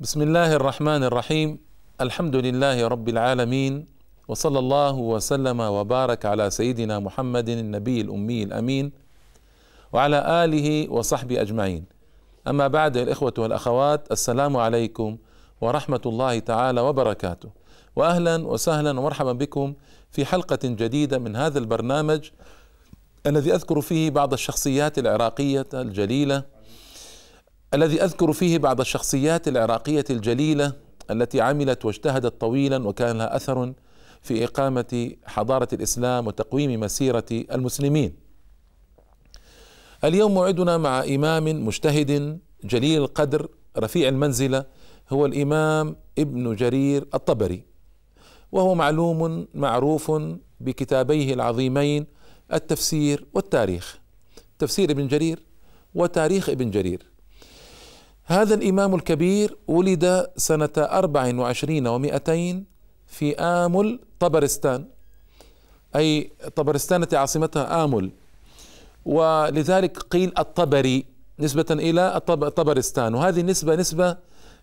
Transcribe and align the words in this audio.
بسم 0.00 0.22
الله 0.22 0.54
الرحمن 0.56 1.04
الرحيم 1.04 1.58
الحمد 2.00 2.36
لله 2.36 2.88
رب 2.88 3.08
العالمين 3.08 3.86
وصلى 4.28 4.58
الله 4.58 4.94
وسلم 4.94 5.60
وبارك 5.60 6.26
على 6.26 6.50
سيدنا 6.50 6.98
محمد 6.98 7.48
النبي 7.48 8.00
الامي 8.00 8.42
الامين 8.42 8.92
وعلى 9.92 10.44
اله 10.44 10.92
وصحبه 10.92 11.40
اجمعين 11.40 11.84
اما 12.48 12.68
بعد 12.68 12.96
الاخوه 12.96 13.34
والاخوات 13.38 14.12
السلام 14.12 14.56
عليكم 14.56 15.16
ورحمه 15.60 16.02
الله 16.06 16.38
تعالى 16.38 16.80
وبركاته 16.80 17.48
واهلا 17.96 18.46
وسهلا 18.46 18.90
ومرحبا 18.90 19.32
بكم 19.32 19.74
في 20.10 20.24
حلقه 20.24 20.58
جديده 20.64 21.18
من 21.18 21.36
هذا 21.36 21.58
البرنامج 21.58 22.30
الذي 23.26 23.54
اذكر 23.54 23.80
فيه 23.80 24.10
بعض 24.10 24.32
الشخصيات 24.32 24.98
العراقيه 24.98 25.66
الجليله 25.74 26.57
الذي 27.74 28.04
أذكر 28.04 28.32
فيه 28.32 28.58
بعض 28.58 28.80
الشخصيات 28.80 29.48
العراقية 29.48 30.04
الجليلة 30.10 30.72
التي 31.10 31.40
عملت 31.40 31.84
واجتهدت 31.84 32.40
طويلا 32.40 32.88
وكان 32.88 33.18
لها 33.18 33.36
أثر 33.36 33.72
في 34.22 34.44
إقامة 34.44 35.12
حضارة 35.26 35.68
الإسلام 35.72 36.26
وتقويم 36.26 36.80
مسيرة 36.80 37.24
المسلمين. 37.30 38.12
اليوم 40.04 40.34
موعدنا 40.34 40.76
مع 40.76 41.04
إمام 41.04 41.66
مجتهد 41.66 42.38
جليل 42.64 43.02
القدر 43.02 43.48
رفيع 43.78 44.08
المنزلة 44.08 44.64
هو 45.10 45.26
الإمام 45.26 45.96
ابن 46.18 46.56
جرير 46.56 47.06
الطبري 47.14 47.62
وهو 48.52 48.74
معلوم 48.74 49.46
معروف 49.54 50.12
بكتابيه 50.60 51.34
العظيمين 51.34 52.06
التفسير 52.52 53.26
والتاريخ. 53.34 53.98
تفسير 54.58 54.90
ابن 54.90 55.08
جرير 55.08 55.42
وتاريخ 55.94 56.48
ابن 56.48 56.70
جرير. 56.70 57.17
هذا 58.28 58.54
الإمام 58.54 58.94
الكبير 58.94 59.56
ولد 59.68 60.26
سنة 60.36 60.70
أربع 60.78 61.34
وعشرين 61.34 61.86
ومائتين 61.86 62.64
في 63.06 63.36
آمل 63.36 64.00
طبرستان. 64.20 64.84
أي 65.96 66.30
طبرستان 66.56 67.02
التي 67.02 67.16
عاصمتها 67.16 67.84
آمل. 67.84 68.10
ولذلك 69.04 69.98
قيل 69.98 70.32
الطبري 70.38 71.04
نسبة 71.38 71.66
إلى 71.70 72.20
طبرستان. 72.56 73.14
وهذه 73.14 73.40
النسبة 73.40 73.74
نسبة 73.74 74.16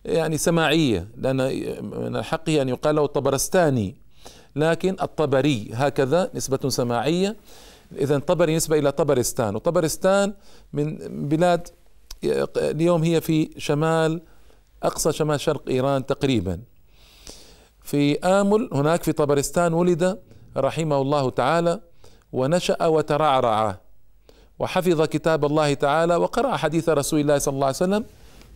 يعني 0.06 0.38
سماعية 0.38 1.08
لأن 1.18 1.38
من 1.84 2.16
الحق 2.16 2.50
أن 2.50 2.70
يقال 2.70 2.96
له 2.96 3.06
الطبرستاني 3.06 3.96
لكن 4.56 4.96
الطبري 5.02 5.70
هكذا 5.74 6.32
نسبة 6.36 6.70
سماعية. 6.70 7.36
إذا 7.98 8.20
طبري 8.20 8.56
نسبة 8.56 8.80
إلى 8.80 8.92
طبرستان. 8.92 9.56
وطبرستان 9.56 10.34
من 10.74 10.98
بلاد 11.30 11.68
اليوم 12.58 13.04
هي 13.04 13.22
في 13.22 13.50
شمال 13.58 14.22
أقصى 14.84 15.12
شمال 15.12 15.40
شرق 15.40 15.70
إيران 15.70 16.06
تقريبا. 16.06 16.62
في 17.82 18.20
آمل 18.20 18.70
هناك 18.74 19.04
في 19.04 19.12
طبرستان 19.12 19.74
ولد 19.74 20.20
رحمه 20.58 21.02
الله 21.02 21.30
تعالى 21.30 21.80
ونشأ 22.34 22.86
وترعرع. 22.86 23.78
وحفظ 24.60 25.02
كتاب 25.02 25.46
الله 25.46 25.74
تعالى 25.74 26.16
وقرأ 26.16 26.56
حديث 26.56 26.90
رسول 26.90 27.20
الله 27.20 27.38
صلى 27.38 27.54
الله 27.54 27.66
عليه 27.66 27.76
وسلم 27.76 28.06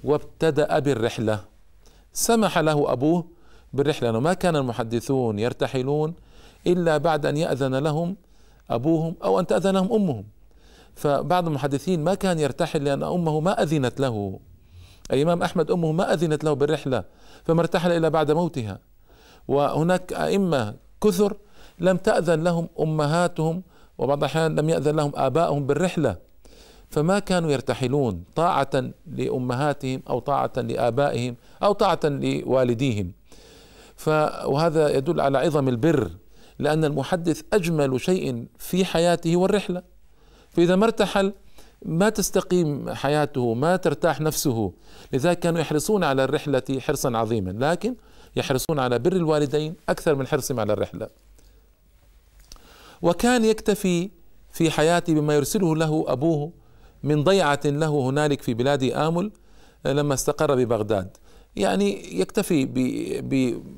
وابتدأ 0.04 0.80
بالرحلة. 0.80 1.40
سمح 2.14 2.58
له 2.58 2.92
أبوه 2.92 3.26
بالرحلة. 3.74 4.18
وما 4.18 4.34
كان 4.34 4.56
المحدثون 4.56 5.40
يرتحلون 5.40 6.14
إلا 6.68 6.98
بعد 6.98 7.26
أن 7.26 7.38
يأذن 7.38 7.76
لهم 7.76 8.16
أبوهم 8.70 9.16
أو 9.24 9.40
أن 9.40 9.48
تأذن 9.48 9.74
لهم 9.74 9.94
أمهم. 9.94 10.24
فبعض 10.96 11.48
المحدثين 11.48 12.04
ما 12.04 12.14
كان 12.14 12.40
يرتحل 12.40 12.84
لأن 12.84 13.04
أمه 13.04 13.40
ما 13.40 13.64
أذنت 13.64 14.00
له. 14.00 14.40
الإمام 15.14 15.44
أحمد 15.44 15.72
أمه 15.72 15.92
ما 15.92 16.14
أذنت 16.14 16.44
له 16.44 16.54
بالرحلة 16.54 17.04
فما 17.44 17.62
ارتحل 17.62 17.92
إلا 17.92 18.10
بعد 18.10 18.32
موتها. 18.32 18.80
وهناك 19.48 20.14
أئمة 20.14 20.76
كثر 21.04 21.38
لم 21.80 21.98
تأذن 21.98 22.44
لهم 22.44 22.68
أمهاتهم 22.80 23.64
وبعض 23.98 24.18
الأحيان 24.18 24.60
لم 24.60 24.70
يأذن 24.70 24.96
لهم 24.96 25.12
آبائهم 25.16 25.68
بالرحلة. 25.68 26.18
فما 26.90 27.20
كانوا 27.20 27.52
يرتحلون 27.52 28.24
طاعة 28.36 28.92
لأمهاتهم 29.08 30.02
أو 30.10 30.20
طاعة 30.20 30.52
لآبائهم 30.58 31.36
أو 31.64 31.72
طاعة 31.72 32.00
لوالديهم. 32.04 33.12
وهذا 34.46 34.98
يدل 34.98 35.22
على 35.22 35.38
عظم 35.38 35.68
البر 35.68 36.12
لأن 36.60 36.86
المحدث 36.86 37.42
أجمل 37.54 38.02
شيء 38.02 38.46
في 38.58 38.86
حياته 38.86 39.38
والرحلة 39.38 39.82
فإذا 40.52 40.76
ما 40.76 40.86
ارتحل 40.86 41.34
ما 41.86 42.10
تستقيم 42.10 42.94
حياته 42.94 43.54
ما 43.54 43.76
ترتاح 43.76 44.22
نفسه. 44.22 44.74
لذلك 45.14 45.40
كانوا 45.40 45.60
يحرصون 45.60 46.04
على 46.04 46.24
الرحلة 46.24 46.64
حرصا 46.80 47.18
عظيما. 47.18 47.52
لكن 47.52 47.96
يحرصون 48.36 48.80
على 48.80 49.00
بر 49.00 49.14
الوالدين 49.14 49.76
أكثر 49.90 50.16
من 50.16 50.28
حرصهم 50.28 50.60
على 50.60 50.74
الرحلة. 50.74 51.10
وكان 53.02 53.46
يكتفي 53.46 54.10
في 54.52 54.72
حياته 54.72 55.14
بما 55.14 55.36
يرسله 55.36 55.76
له 55.76 56.06
أبوه 56.08 56.52
من 57.04 57.24
ضيعة 57.24 57.60
له 57.66 58.10
هنالك 58.10 58.42
في 58.42 58.54
بلاد 58.54 58.84
آمل 58.84 59.32
لما 59.86 60.14
استقر 60.14 60.56
ببغداد. 60.56 61.18
يعني 61.56 62.20
يكتفي 62.20 62.66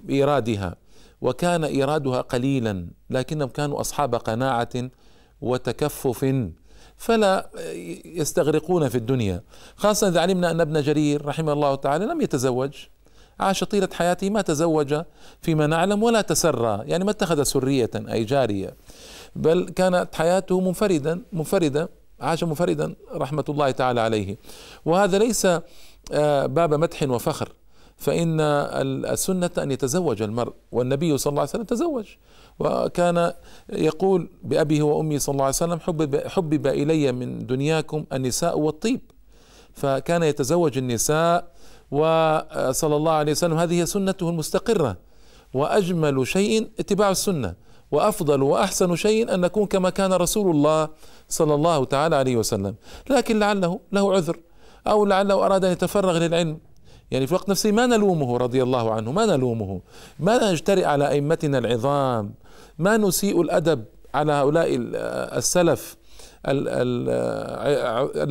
بإيرادها. 0.04 0.76
وكان 1.22 1.64
إيرادها 1.64 2.22
قليلا 2.22 2.88
لكنهم 3.10 3.50
كانوا 3.50 3.82
أصحاب 3.82 4.16
قناعة 4.16 4.90
وتكفف 5.42 6.26
فلا 7.02 7.50
يستغرقون 8.06 8.90
في 8.90 8.96
الدنيا. 8.96 9.42
خاصة 9.76 10.08
إذا 10.08 10.20
علمنا 10.20 10.52
أن 10.52 10.62
ابن 10.62 10.82
جرير 10.82 11.26
رحمه 11.26 11.54
الله 11.54 11.76
تعالى 11.76 12.06
لم 12.06 12.22
يتزوج. 12.22 12.72
عاش 13.40 13.64
طيلة 13.64 13.90
حياته 13.94 14.30
ما 14.30 14.42
تزوج 14.42 15.02
فيما 15.42 15.68
نعلم 15.68 16.04
ولا 16.04 16.22
تسرى. 16.22 16.82
يعني 16.86 17.04
ما 17.04 17.12
اتخذ 17.12 17.44
سرية 17.44 17.90
أي 17.96 18.24
جارية. 18.24 18.76
بل 19.36 19.70
كانت 19.70 20.16
حياته 20.16 20.60
منفردا 20.60 21.22
منفردة 21.34 21.90
عاش 22.20 22.44
منفردا 22.44 22.96
رحمة 23.14 23.46
الله 23.50 23.72
تعالى 23.72 24.02
عليه. 24.02 24.38
وهذا 24.86 25.18
ليس 25.18 25.48
باب 26.46 26.74
مدح 26.74 27.04
وفخر. 27.04 27.50
فإن 28.02 28.42
السنة 29.14 29.50
أن 29.58 29.72
يتزوج 29.72 30.22
المرء 30.22 30.54
والنبي 30.72 31.18
صلى 31.18 31.32
الله 31.32 31.42
عليه 31.42 31.50
وسلم 31.50 31.64
تزوج. 31.64 32.06
وكان 32.60 33.34
يقول 33.70 34.30
بأبيه 34.44 34.82
وأمي 34.84 35.20
صلى 35.20 35.34
الله 35.34 35.46
عليه 35.46 35.56
وسلم 35.56 35.80
حبب, 35.80 36.28
حبب 36.28 36.68
إلي 36.68 37.12
من 37.12 37.46
دنياكم 37.46 38.06
النساء 38.14 38.60
والطيب. 38.60 39.02
فكان 39.74 40.24
يتزوج 40.24 40.78
النساء 40.78 41.48
وصلى 41.92 42.96
الله 42.96 43.12
عليه 43.12 43.32
وسلم 43.32 43.58
هذه 43.58 43.84
سنته 43.84 44.30
المستقرة. 44.30 44.98
وأجمل 45.54 46.28
شيء 46.28 46.70
اتباع 46.80 47.10
السنة 47.12 47.54
وأفضل 47.92 48.44
وأحسن 48.44 48.96
شيء 48.96 49.34
أن 49.34 49.40
نكون 49.42 49.66
كما 49.66 49.90
كان 49.90 50.14
رسول 50.14 50.56
الله 50.56 50.90
صلى 51.30 51.54
الله 51.54 51.86
تعالى 51.86 52.16
عليه 52.16 52.36
وسلم. 52.36 52.76
لكن 53.10 53.40
لعله 53.40 53.80
له 53.92 54.14
عذر 54.14 54.38
أو 54.88 55.06
لعله 55.06 55.46
أراد 55.46 55.66
أن 55.66 55.72
يتفرغ 55.72 56.18
للعلم. 56.18 56.58
يعني 57.12 57.28
في 57.28 57.32
الوقت 57.32 57.50
نفسه 57.50 57.72
ما 57.72 57.86
نلومه 57.86 58.38
رضي 58.38 58.64
الله 58.64 58.94
عنه 58.94 59.12
ما 59.12 59.26
نلومه. 59.26 59.82
ما 60.20 60.52
نجترئ 60.52 60.86
على 60.86 61.08
أئمتنا 61.08 61.58
العظام. 61.58 62.34
ما 62.80 62.98
نسيء 62.98 63.42
الأدب 63.42 63.86
على 64.14 64.32
هؤلاء 64.32 64.68
السلف 65.38 65.98
ال 66.48 66.68
ال 66.68 67.10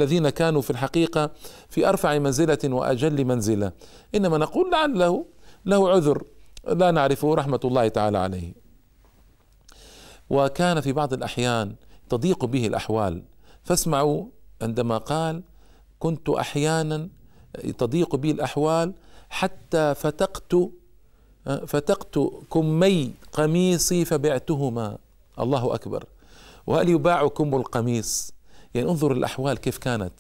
الذين 0.01 0.29
كانوا 0.29 0.63
في 0.63 0.71
الحقيقة 0.71 1.31
في 1.69 1.89
أرفع 1.89 2.19
منزلة 2.19 2.59
وأجل 2.65 3.25
منزلة. 3.25 3.73
إنما 4.15 4.39
نقول 4.39 4.71
لعله 4.71 5.25
له 5.67 5.91
عذر. 5.91 6.23
لا 6.69 6.91
نعرفه 6.91 7.35
رحمة 7.35 7.61
الله 7.65 7.89
تعالى 7.89 8.19
عليه. 8.19 8.53
وكان 10.31 10.81
في 10.81 10.93
بعض 10.93 11.13
الأحيان 11.13 11.75
تضيق 12.09 12.45
به 12.45 12.67
الأحوال. 12.67 13.23
فاسمعوا 13.65 14.25
عندما 14.63 14.99
قال 14.99 15.43
كنت 15.99 16.29
أحيانا 16.29 17.09
تضيق 17.79 18.17
بي 18.17 18.31
الأحوال 18.31 18.93
حتى 19.31 19.95
فتقت 19.95 20.57
فتقت 21.67 22.19
كمي 22.53 23.13
قميصي 23.33 24.05
فبعتهما. 24.05 24.99
الله 25.41 25.75
أكبر. 25.75 26.05
وهل 26.67 26.89
يباع 26.89 27.29
كم 27.29 27.55
القميص؟ 27.55 28.33
يعني 28.75 28.89
انظر 28.89 29.13
الأحوال 29.13 29.59
كيف 29.59 29.79
كانت. 29.79 30.13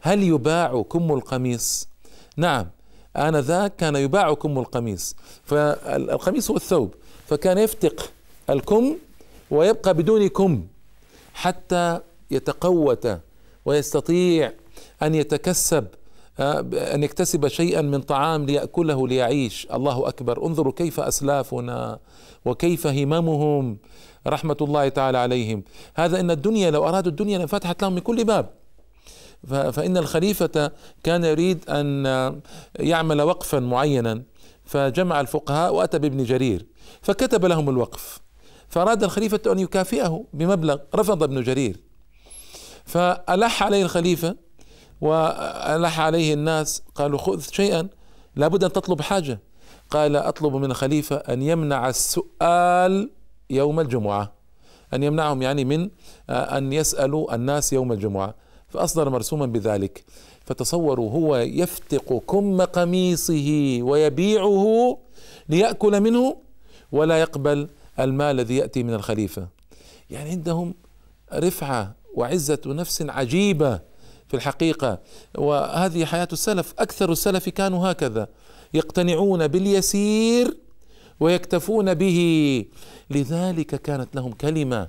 هل 0.00 0.22
يباع 0.22 0.82
كم 0.82 1.12
القميص؟ 1.12 1.88
نعم 2.36 2.66
آنذاك 3.16 3.76
كان 3.76 3.96
يباع 3.96 4.34
كم 4.34 4.58
القميص. 4.58 5.16
فالقميص 5.44 6.50
هو 6.50 6.56
الثوب 6.56 6.94
فكان 7.26 7.58
يفتق 7.58 8.10
الكم 8.50 8.96
ويبقى 9.50 9.94
بدون 9.94 10.28
كم 10.28 10.66
حتى 11.34 12.00
يتقوت 12.30 13.18
ويستطيع 13.64 14.52
أن 15.02 15.14
يتكسب 15.14 15.86
أن 16.38 17.02
يكتسب 17.02 17.48
شيئا 17.48 17.82
من 17.82 18.00
طعام 18.00 18.44
ليأكله 18.44 19.08
ليعيش. 19.08 19.66
الله 19.74 20.08
أكبر. 20.08 20.46
انظروا 20.46 20.72
كيف 20.72 21.00
أسلافنا 21.00 21.98
وكيف 22.44 22.86
هممهم. 22.86 23.78
رحمة 24.26 24.56
الله 24.60 24.88
تعالى 24.88 25.18
عليهم. 25.18 25.64
هذا 25.94 26.20
إن 26.20 26.30
الدنيا 26.30 26.70
لو 26.70 26.88
أرادوا 26.88 27.10
الدنيا 27.10 27.38
لانفتحت 27.38 27.82
لهم 27.82 27.92
من 27.92 28.00
كل 28.00 28.24
باب. 28.24 28.50
فإن 29.46 29.96
الخليفة 29.96 30.72
كان 31.02 31.24
يريد 31.24 31.64
أن 31.68 32.04
يعمل 32.78 33.22
وقفا 33.22 33.60
معينا 33.60 34.22
فجمع 34.64 35.20
الفقهاء 35.20 35.74
وأتى 35.74 35.98
بابن 35.98 36.24
جرير 36.24 36.66
فكتب 37.02 37.44
لهم 37.44 37.70
الوقف. 37.70 38.20
فأراد 38.68 39.02
الخليفة 39.04 39.40
أن 39.52 39.58
يكافئه 39.58 40.24
بمبلغ 40.32 40.78
رفض 40.94 41.22
ابن 41.22 41.42
جرير. 41.42 41.80
فألح 42.84 43.62
عليه 43.62 43.82
الخليفة 43.82 44.36
وألح 45.00 46.00
عليه 46.00 46.34
الناس 46.34 46.82
قالوا 46.94 47.18
خذ 47.18 47.40
شيئا 47.40 47.88
لابد 48.36 48.64
أن 48.64 48.72
تطلب 48.72 49.00
حاجة. 49.00 49.38
قال 49.90 50.16
أطلب 50.16 50.56
من 50.56 50.70
الخليفة 50.70 51.16
أن 51.16 51.42
يمنع 51.42 51.88
السؤال 51.88 53.10
يوم 53.50 53.80
الجمعة. 53.80 54.32
أن 54.94 55.02
يمنعهم 55.02 55.42
يعني 55.42 55.64
من 55.64 55.90
أن 56.30 56.72
يسألوا 56.72 57.34
الناس 57.34 57.72
يوم 57.72 57.92
الجمعة. 57.92 58.34
فأصدر 58.68 59.10
مرسوما 59.10 59.46
بذلك. 59.46 60.04
فتصوروا 60.44 61.10
هو 61.10 61.36
يفتق 61.36 62.22
كم 62.28 62.62
قميصه 62.62 63.78
ويبيعه 63.82 64.98
ليأكل 65.48 66.00
منه 66.00 66.36
ولا 66.92 67.20
يقبل 67.20 67.68
المال 68.00 68.40
الذي 68.40 68.56
يأتي 68.56 68.82
من 68.82 68.94
الخليفة. 68.94 69.46
يعني 70.10 70.30
عندهم 70.30 70.74
رفعة 71.34 71.94
وعزة 72.14 72.60
نفس 72.66 73.02
عجيبة. 73.02 73.93
في 74.34 74.38
الحقيقة. 74.38 74.98
وهذه 75.38 76.04
حياة 76.04 76.28
السلف 76.32 76.74
أكثر 76.78 77.12
السلف 77.12 77.48
كانوا 77.48 77.90
هكذا 77.90 78.28
يقتنعون 78.74 79.48
باليسير 79.48 80.56
ويكتفون 81.20 81.94
به. 81.94 82.18
لذلك 83.10 83.82
كانت 83.82 84.16
لهم 84.16 84.32
كلمة. 84.32 84.88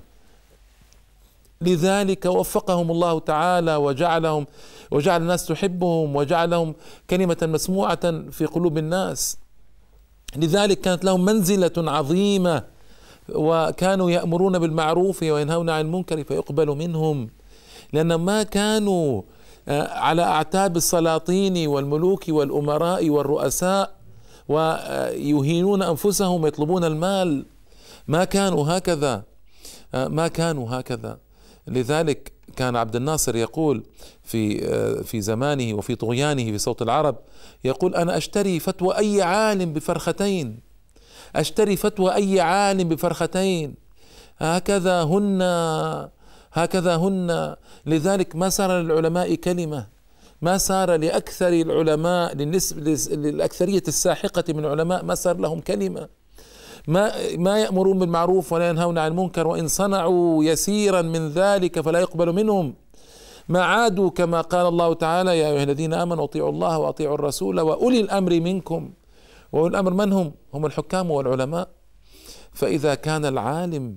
لذلك 1.60 2.24
وفقهم 2.24 2.90
الله 2.90 3.20
تعالى 3.20 3.76
وجعلهم 3.76 4.46
وجعل 4.90 5.22
الناس 5.22 5.46
تحبهم 5.46 6.16
وجعلهم 6.16 6.74
كلمة 7.10 7.36
مسموعة 7.42 8.30
في 8.30 8.46
قلوب 8.46 8.78
الناس. 8.78 9.38
لذلك 10.36 10.80
كانت 10.80 11.04
لهم 11.04 11.24
منزلة 11.24 11.72
عظيمة. 11.78 12.62
وكانوا 13.28 14.10
يأمرون 14.10 14.58
بالمعروف 14.58 15.22
وينهون 15.22 15.70
عن 15.70 15.80
المنكر 15.80 16.24
فيقبل 16.24 16.66
منهم. 16.68 17.30
لأن 17.92 18.14
ما 18.14 18.42
كانوا 18.42 19.22
على 19.68 20.22
أعتاب 20.22 20.76
السلاطين 20.76 21.66
والملوك 21.68 22.24
والأمراء 22.28 23.10
والرؤساء 23.10 23.96
ويهينون 24.48 25.82
أنفسهم 25.82 26.42
ويطلبون 26.42 26.84
المال. 26.84 27.46
ما 28.08 28.24
كانوا 28.24 28.68
هكذا. 28.68 29.22
آه، 29.94 30.08
ما 30.08 30.28
كانوا 30.28 30.70
هكذا. 30.70 31.18
لذلك 31.66 32.32
كان 32.56 32.76
عبد 32.76 32.96
الناصر 32.96 33.36
يقول 33.36 33.82
في 34.22 34.68
آه، 34.68 35.02
في 35.02 35.20
زمانه 35.20 35.74
وفي 35.74 35.94
طغيانه 35.94 36.44
في 36.44 36.58
صوت 36.58 36.82
العرب 36.82 37.16
يقول 37.64 37.94
أنا 37.94 38.16
أشتري 38.16 38.60
فتوى 38.60 38.96
أي 38.96 39.22
عالم 39.22 39.72
بفرختين. 39.72 40.60
أشتري 41.36 41.76
فتوى 41.76 42.14
أي 42.14 42.40
عالم 42.40 42.88
بفرختين. 42.88 43.74
هكذا 44.38 45.02
هن 45.02 45.38
هكذا 46.56 46.96
هن. 46.96 47.56
لذلك 47.86 48.36
ما 48.36 48.48
صار 48.48 48.70
للعلماء 48.80 49.34
كلمة 49.34 49.86
ما 50.42 50.58
صار 50.58 50.94
لأكثر 50.94 51.48
العلماء 51.48 52.34
للأكثرية 53.24 53.82
الساحقة 53.88 54.44
من 54.48 54.64
العلماء 54.64 55.04
ما 55.04 55.14
صار 55.14 55.36
لهم 55.36 55.60
كلمة. 55.60 56.08
ما 56.88 57.12
ما 57.36 57.58
يأمرون 57.58 57.98
بالمعروف 57.98 58.52
ولا 58.52 58.68
ينهون 58.68 58.98
عن 58.98 59.10
المنكر 59.10 59.46
وإن 59.46 59.68
صنعوا 59.68 60.44
يسيرا 60.44 61.02
من 61.02 61.28
ذلك 61.28 61.80
فلا 61.80 62.00
يقبل 62.00 62.32
منهم. 62.32 62.74
ما 63.48 63.62
عادوا 63.64 64.10
كما 64.10 64.40
قال 64.40 64.66
الله 64.66 64.94
تعالى 64.94 65.38
يا 65.38 65.48
أيها 65.50 65.62
الذين 65.62 65.94
آمنوا 65.94 66.24
أطيعوا 66.24 66.50
الله 66.50 66.78
وأطيعوا 66.78 67.14
الرسول 67.14 67.60
وأولي 67.60 68.00
الأمر 68.00 68.40
منكم. 68.40 68.90
وأولي 69.52 69.70
الأمر 69.70 69.92
من 69.94 70.12
هم؟ 70.12 70.32
هم 70.54 70.66
الحكام 70.66 71.10
والعلماء. 71.10 71.68
فإذا 72.52 72.94
كان 72.94 73.24
العالم 73.24 73.96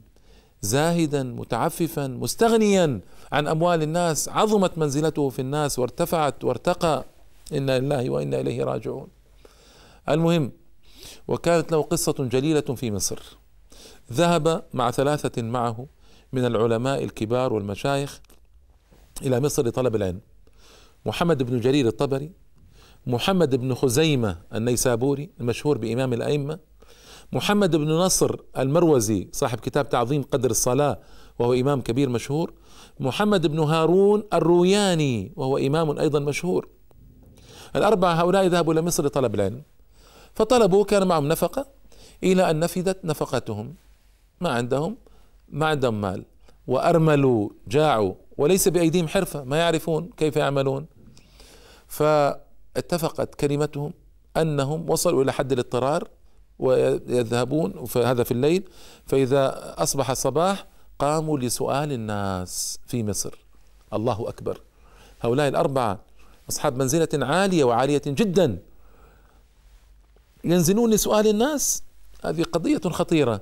زاهدا 0.61 1.23
متعففا 1.23 2.07
مستغنيا 2.07 3.01
عن 3.31 3.47
أموال 3.47 3.83
الناس 3.83 4.29
عظمت 4.29 4.77
منزلته 4.77 5.29
في 5.29 5.39
الناس 5.39 5.79
وارتفعت 5.79 6.43
وارتقى. 6.43 7.05
إنا 7.53 7.79
لله 7.79 8.09
وإنا 8.09 8.39
إليه 8.39 8.63
راجعون. 8.63 9.07
المهم 10.09 10.51
وكانت 11.27 11.71
له 11.71 11.81
قصة 11.81 12.15
جليلة 12.19 12.61
في 12.61 12.91
مصر. 12.91 13.19
ذهب 14.13 14.63
مع 14.73 14.91
ثلاثة 14.91 15.41
معه 15.41 15.87
من 16.33 16.45
العلماء 16.45 17.03
الكبار 17.03 17.53
والمشايخ 17.53 18.21
إلى 19.21 19.39
مصر 19.39 19.67
لطلب 19.67 19.95
العلم. 19.95 20.19
محمد 21.05 21.43
بن 21.43 21.59
جرير 21.59 21.87
الطبري 21.87 22.31
محمد 23.07 23.55
بن 23.55 23.73
خزيمة 23.73 24.37
النيسابوري 24.53 25.29
المشهور 25.39 25.77
بإمام 25.77 26.13
الأئمة 26.13 26.59
محمد 27.31 27.75
بن 27.75 27.91
نصر 27.91 28.35
المروزي 28.57 29.27
صاحب 29.31 29.59
كتاب 29.59 29.89
تعظيم 29.89 30.23
قدر 30.23 30.51
الصلاة 30.51 30.99
وهو 31.39 31.53
إمام 31.53 31.81
كبير 31.81 32.09
مشهور. 32.09 32.53
محمد 32.99 33.47
بن 33.47 33.59
هارون 33.59 34.23
الروياني 34.33 35.31
وهو 35.35 35.57
إمام 35.57 35.99
أيضا 35.99 36.19
مشهور. 36.19 36.67
الأربعة 37.75 38.13
هؤلاء 38.13 38.47
ذهبوا 38.47 38.73
إلى 38.73 38.81
مصر 38.81 39.05
لطلب 39.05 39.35
العلم. 39.35 39.61
فطلبوا 40.33 40.83
كان 40.83 41.07
معهم 41.07 41.27
نفقة 41.27 41.65
إلى 42.23 42.51
أن 42.51 42.59
نفدت 42.59 43.05
نفقتهم 43.05 43.75
ما 44.41 44.49
عندهم؟ 44.49 44.97
ما 45.49 45.65
عندهم 45.65 46.01
مال. 46.01 46.25
وأرملوا 46.67 47.49
جاعوا 47.67 48.13
وليس 48.37 48.67
بأيديهم 48.67 49.07
حرفة. 49.07 49.43
ما 49.43 49.57
يعرفون 49.57 50.09
كيف 50.17 50.35
يعملون. 50.35 50.85
فاتفقت 51.87 53.35
كلمتهم 53.35 53.93
أنهم 54.37 54.89
وصلوا 54.89 55.23
إلى 55.23 55.33
حد 55.33 55.51
الاضطرار. 55.51 56.07
ويذهبون 56.59 57.87
هذا 57.95 58.23
في 58.23 58.31
الليل. 58.31 58.63
فإذا 59.05 59.73
أصبح 59.83 60.09
الصباح 60.09 60.65
قاموا 60.99 61.39
لسؤال 61.39 61.91
الناس 61.91 62.79
في 62.87 63.03
مصر. 63.03 63.35
الله 63.93 64.29
أكبر. 64.29 64.61
هؤلاء 65.21 65.47
الأربعة 65.47 65.99
أصحاب 66.49 66.77
منزلة 66.77 67.09
عالية 67.13 67.63
وعالية 67.63 68.01
جدا. 68.07 68.59
ينزلون 70.43 70.91
لسؤال 70.91 71.27
الناس؟ 71.27 71.83
هذه 72.25 72.43
قضية 72.43 72.79
خطيرة. 72.79 73.41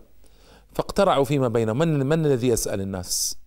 فاقترعوا 0.74 1.24
فيما 1.24 1.48
بينهم. 1.48 1.78
من 1.78 2.06
من 2.06 2.26
الذي 2.26 2.48
يسأل 2.48 2.82
الناس؟ 2.82 3.38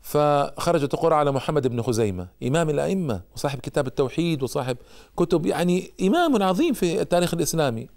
فخرجت 0.00 0.94
القرعة 0.94 1.18
على 1.18 1.32
محمد 1.32 1.66
بن 1.66 1.82
خزيمة 1.82 2.28
إمام 2.42 2.70
الأئمة 2.70 3.20
وصاحب 3.34 3.58
كتاب 3.58 3.86
التوحيد 3.86 4.42
وصاحب 4.42 4.76
كتب 5.16 5.46
يعني 5.46 5.92
إمام 6.02 6.42
عظيم 6.42 6.74
في 6.74 7.00
التاريخ 7.00 7.34
الإسلامي. 7.34 7.88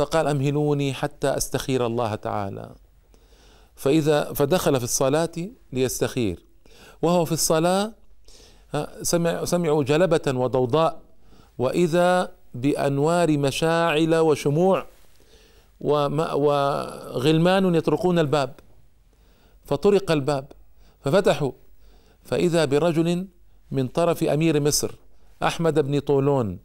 فقال 0.00 0.26
أمهلوني 0.26 0.94
حتى 0.94 1.28
أستخير 1.28 1.86
الله 1.86 2.14
تعالى. 2.14 2.70
فإذا 3.76 4.32
فدخل 4.32 4.78
في 4.78 4.84
الصلاة 4.84 5.36
ليستخير. 5.72 6.44
وهو 7.02 7.24
في 7.24 7.32
الصلاة 7.32 7.92
سمع 9.02 9.44
سمعوا 9.44 9.84
جلبة 9.84 10.26
وضوضاء. 10.26 11.00
وإذا 11.58 12.32
بأنوار 12.54 13.38
مشاعل 13.38 14.14
وشموع 14.14 14.86
وغلمان 15.80 17.74
يطرقون 17.74 18.18
الباب. 18.18 18.52
فطرق 19.64 20.10
الباب 20.10 20.46
ففتحوا. 21.04 21.52
فإذا 22.24 22.64
برجل 22.64 23.26
من 23.70 23.88
طرف 23.88 24.24
أمير 24.24 24.60
مصر 24.60 24.90
أحمد 25.42 25.78
بن 25.78 25.98
طولون 25.98 26.58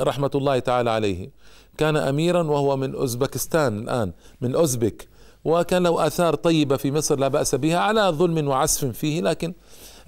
رحمه 0.00 0.30
الله 0.34 0.58
تعالى 0.58 0.90
عليه. 0.90 1.30
كان 1.78 1.96
اميرا 1.96 2.42
وهو 2.42 2.76
من 2.76 2.94
أوزبكستان 2.94 3.78
الآن 3.78 4.12
من 4.40 4.54
أوزبك. 4.54 5.08
وكان 5.44 5.82
له 5.82 6.06
آثار 6.06 6.34
طيبة 6.34 6.76
في 6.76 6.92
مصر 6.92 7.18
لا 7.18 7.28
بأس 7.28 7.54
بها 7.54 7.78
على 7.78 8.00
ظلم 8.00 8.48
وعسف 8.48 8.84
فيه 8.84 9.20
لكن 9.20 9.54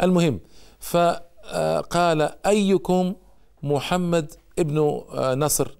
المهم 0.02 0.40
فقال 0.80 2.32
أيكم 2.46 3.14
محمد 3.62 4.32
ابن 4.58 5.02
نصر؟ 5.18 5.70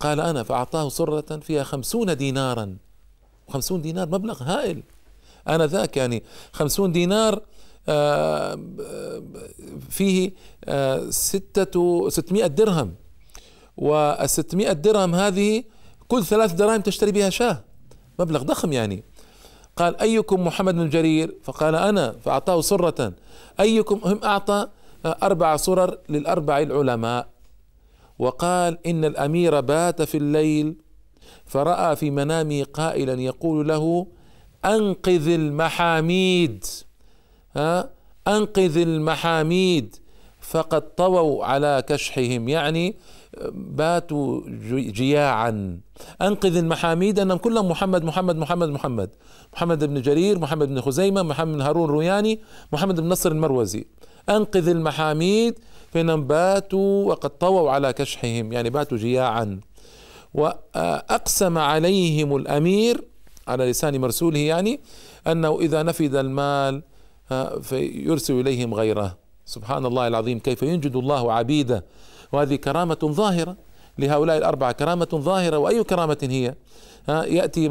قال 0.00 0.20
أنا. 0.20 0.42
فأعطاه 0.42 0.88
صرة 0.88 1.36
فيها 1.36 1.64
خمسون 1.64 2.16
دينارا. 2.16 2.76
خمسون 3.48 3.82
دينار 3.82 4.08
مبلغ 4.08 4.42
هائل. 4.42 4.82
أنا 5.48 5.66
ذاك 5.66 5.96
يعني 5.96 6.22
خمسون 6.52 6.92
دينار 6.92 7.42
فيه 9.90 10.32
آه، 10.64 11.10
ستة 11.10 12.08
ستمائة 12.08 12.46
درهم. 12.46 12.94
والستمائة 13.76 14.72
درهم 14.72 15.14
هذه 15.14 15.64
كل 16.08 16.24
ثلاث 16.24 16.52
دراهم 16.52 16.80
تشتري 16.80 17.12
بها 17.12 17.30
شاة 17.30 17.64
مبلغ 18.18 18.42
ضخم 18.42 18.72
يعني. 18.72 19.04
قال 19.76 20.00
أيكم 20.00 20.46
محمد 20.46 20.74
بن 20.74 20.88
جرير؟ 20.88 21.34
فقال 21.42 21.74
أنا. 21.74 22.12
فأعطاه 22.12 22.60
صرة 22.60 23.12
أيكم 23.60 24.00
هم 24.04 24.20
أعطى 24.24 24.68
أربع 25.06 25.56
صرر 25.56 25.98
للأربع 26.08 26.58
العلماء. 26.60 27.28
وقال 28.18 28.86
إن 28.86 29.04
الأمير 29.04 29.60
بات 29.60 30.02
في 30.02 30.16
الليل 30.16 30.76
فرأى 31.46 31.96
في 31.96 32.10
منامه 32.10 32.64
قائلا 32.64 33.20
يقول 33.22 33.68
له 33.68 34.06
أنقذ 34.64 35.28
المحاميد. 35.28 36.64
أنقذ 38.28 38.76
المحاميد. 38.76 39.96
فقد 40.40 40.94
طووا 40.94 41.44
على 41.44 41.82
كشحهم. 41.88 42.48
يعني 42.48 42.96
باتوا 43.52 44.40
جياعا. 44.70 45.80
أنقذ 46.22 46.56
المحاميد. 46.56 47.18
انهم 47.18 47.38
كلهم 47.38 47.68
محمد 47.68 48.04
محمد 48.04 48.36
محمد 48.36 48.68
محمد. 48.68 49.10
محمد 49.52 49.84
بن 49.84 50.00
جرير 50.02 50.38
محمد 50.38 50.68
بن 50.68 50.80
خزيمة 50.80 51.22
محمد 51.22 51.54
بن 51.54 51.60
هارون 51.60 51.84
الروياني 51.84 52.40
محمد 52.72 53.00
بن 53.00 53.08
نصر 53.08 53.32
المروزي. 53.32 53.84
أنقذ 54.28 54.68
المحاميد. 54.68 55.58
فإنهم 55.92 56.26
باتوا 56.26 57.08
وقد 57.08 57.30
طووا 57.30 57.70
على 57.70 57.92
كشحهم. 57.92 58.52
يعني 58.52 58.70
باتوا 58.70 58.98
جياعا. 58.98 59.60
وأقسم 60.34 61.58
عليهم 61.58 62.36
الأمير 62.36 63.04
على 63.48 63.70
لسان 63.70 64.00
مرسوله 64.00 64.38
يعني 64.38 64.80
أنه 65.26 65.60
إذا 65.60 65.82
نفد 65.82 66.14
المال 66.14 66.82
فيرسل 67.62 68.40
إليهم 68.40 68.74
غيره. 68.74 69.16
سبحان 69.44 69.86
الله 69.86 70.08
العظيم 70.08 70.38
كيف 70.38 70.62
ينجد 70.62 70.96
الله 70.96 71.32
عبيده. 71.32 71.84
وهذه 72.32 72.56
كرامة 72.56 72.98
ظاهرة 73.04 73.56
لهؤلاء 73.98 74.38
الأربعة 74.38 74.72
كرامة 74.72 75.08
ظاهرة. 75.14 75.58
وأي 75.58 75.84
كرامة 75.84 76.18
هي؟ 76.22 76.54
يأتي 77.08 77.70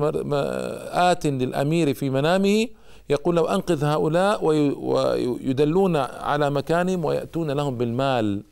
آت 1.12 1.28
للأمير 1.28 1.94
في 1.94 2.10
منامه 2.10 2.68
يقول 3.10 3.36
له 3.36 3.56
أنقذ 3.56 3.84
هؤلاء 3.84 4.46
ويدلون 4.46 5.96
على 5.96 6.50
مكانهم 6.50 7.06
ويأتون 7.06 7.52
لهم 7.52 7.78
بالمال 7.78 8.44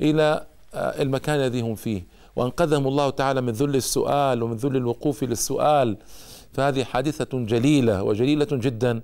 إلى 0.00 0.46
آه، 0.74 1.02
المكان 1.02 1.40
الذي 1.40 1.60
هم 1.60 1.74
فيه. 1.74 2.06
وأنقذهم 2.36 2.86
الله 2.86 3.10
تعالى 3.10 3.40
من 3.40 3.52
ذل 3.52 3.76
السؤال 3.76 4.42
ومن 4.42 4.56
ذل 4.56 4.76
الوقوف 4.76 5.24
للسؤال. 5.24 5.96
فهذه 6.52 6.84
حادثة 6.84 7.38
جليلة 7.38 8.02
وجليلة 8.02 8.46
جدا. 8.52 9.00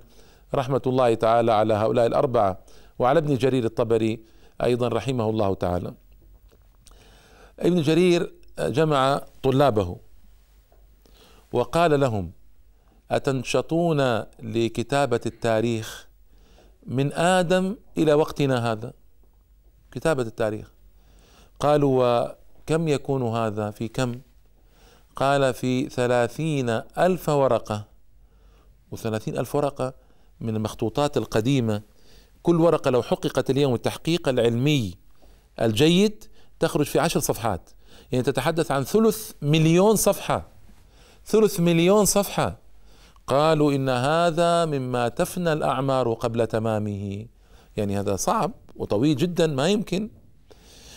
رحمة 0.55 0.81
الله 0.87 1.13
تعالى 1.13 1.51
على 1.51 1.73
هؤلاء 1.73 2.05
الأربعة. 2.05 2.57
وعلى 2.99 3.19
ابن 3.19 3.35
جرير 3.35 3.65
الطبري 3.65 4.23
أيضا 4.63 4.87
رحمه 4.87 5.29
الله 5.29 5.53
تعالى. 5.53 5.93
ابن 7.59 7.81
جرير 7.81 8.33
جمع 8.59 9.21
طلابه 9.43 9.97
وقال 11.53 11.99
لهم 11.99 12.31
أتنشطون 13.11 14.23
لكتابة 14.39 15.21
التاريخ 15.25 16.07
من 16.85 17.13
آدم 17.13 17.75
إلى 17.97 18.13
وقتنا 18.13 18.71
هذا؟ 18.71 18.93
كتابة 19.91 20.21
التاريخ. 20.21 20.71
قالوا 21.59 22.25
وكم 22.63 22.87
يكون 22.87 23.23
هذا؟ 23.23 23.71
في 23.71 23.87
كم؟ 23.87 24.21
قال 25.15 25.53
في 25.53 25.89
ثلاثين 25.89 26.69
ألف 26.97 27.29
ورقة. 27.29 27.85
وثلاثين 28.91 29.37
ألف 29.37 29.55
ورقة؟ 29.55 29.93
من 30.41 30.55
المخطوطات 30.55 31.17
القديمة. 31.17 31.81
كل 32.43 32.61
ورقة 32.61 32.91
لو 32.91 33.01
حققت 33.01 33.49
اليوم 33.49 33.73
التحقيق 33.73 34.29
العلمي 34.29 34.93
الجيد 35.61 36.23
تخرج 36.59 36.85
في 36.85 36.99
عشر 36.99 37.19
صفحات. 37.19 37.69
يعني 38.11 38.23
تتحدث 38.23 38.71
عن 38.71 38.83
ثلث 38.83 39.31
مليون 39.41 39.95
صفحة. 39.95 40.47
ثلث 41.25 41.59
مليون 41.59 42.05
صفحة. 42.05 42.57
قالوا 43.27 43.71
إن 43.73 43.89
هذا 43.89 44.65
مما 44.65 45.07
تفنى 45.07 45.53
الأعمار 45.53 46.13
قبل 46.13 46.47
تمامه. 46.47 47.25
يعني 47.77 47.99
هذا 47.99 48.15
صعب 48.15 48.51
وطويل 48.75 49.15
جدا 49.15 49.47
ما 49.47 49.69
يمكن. 49.69 50.09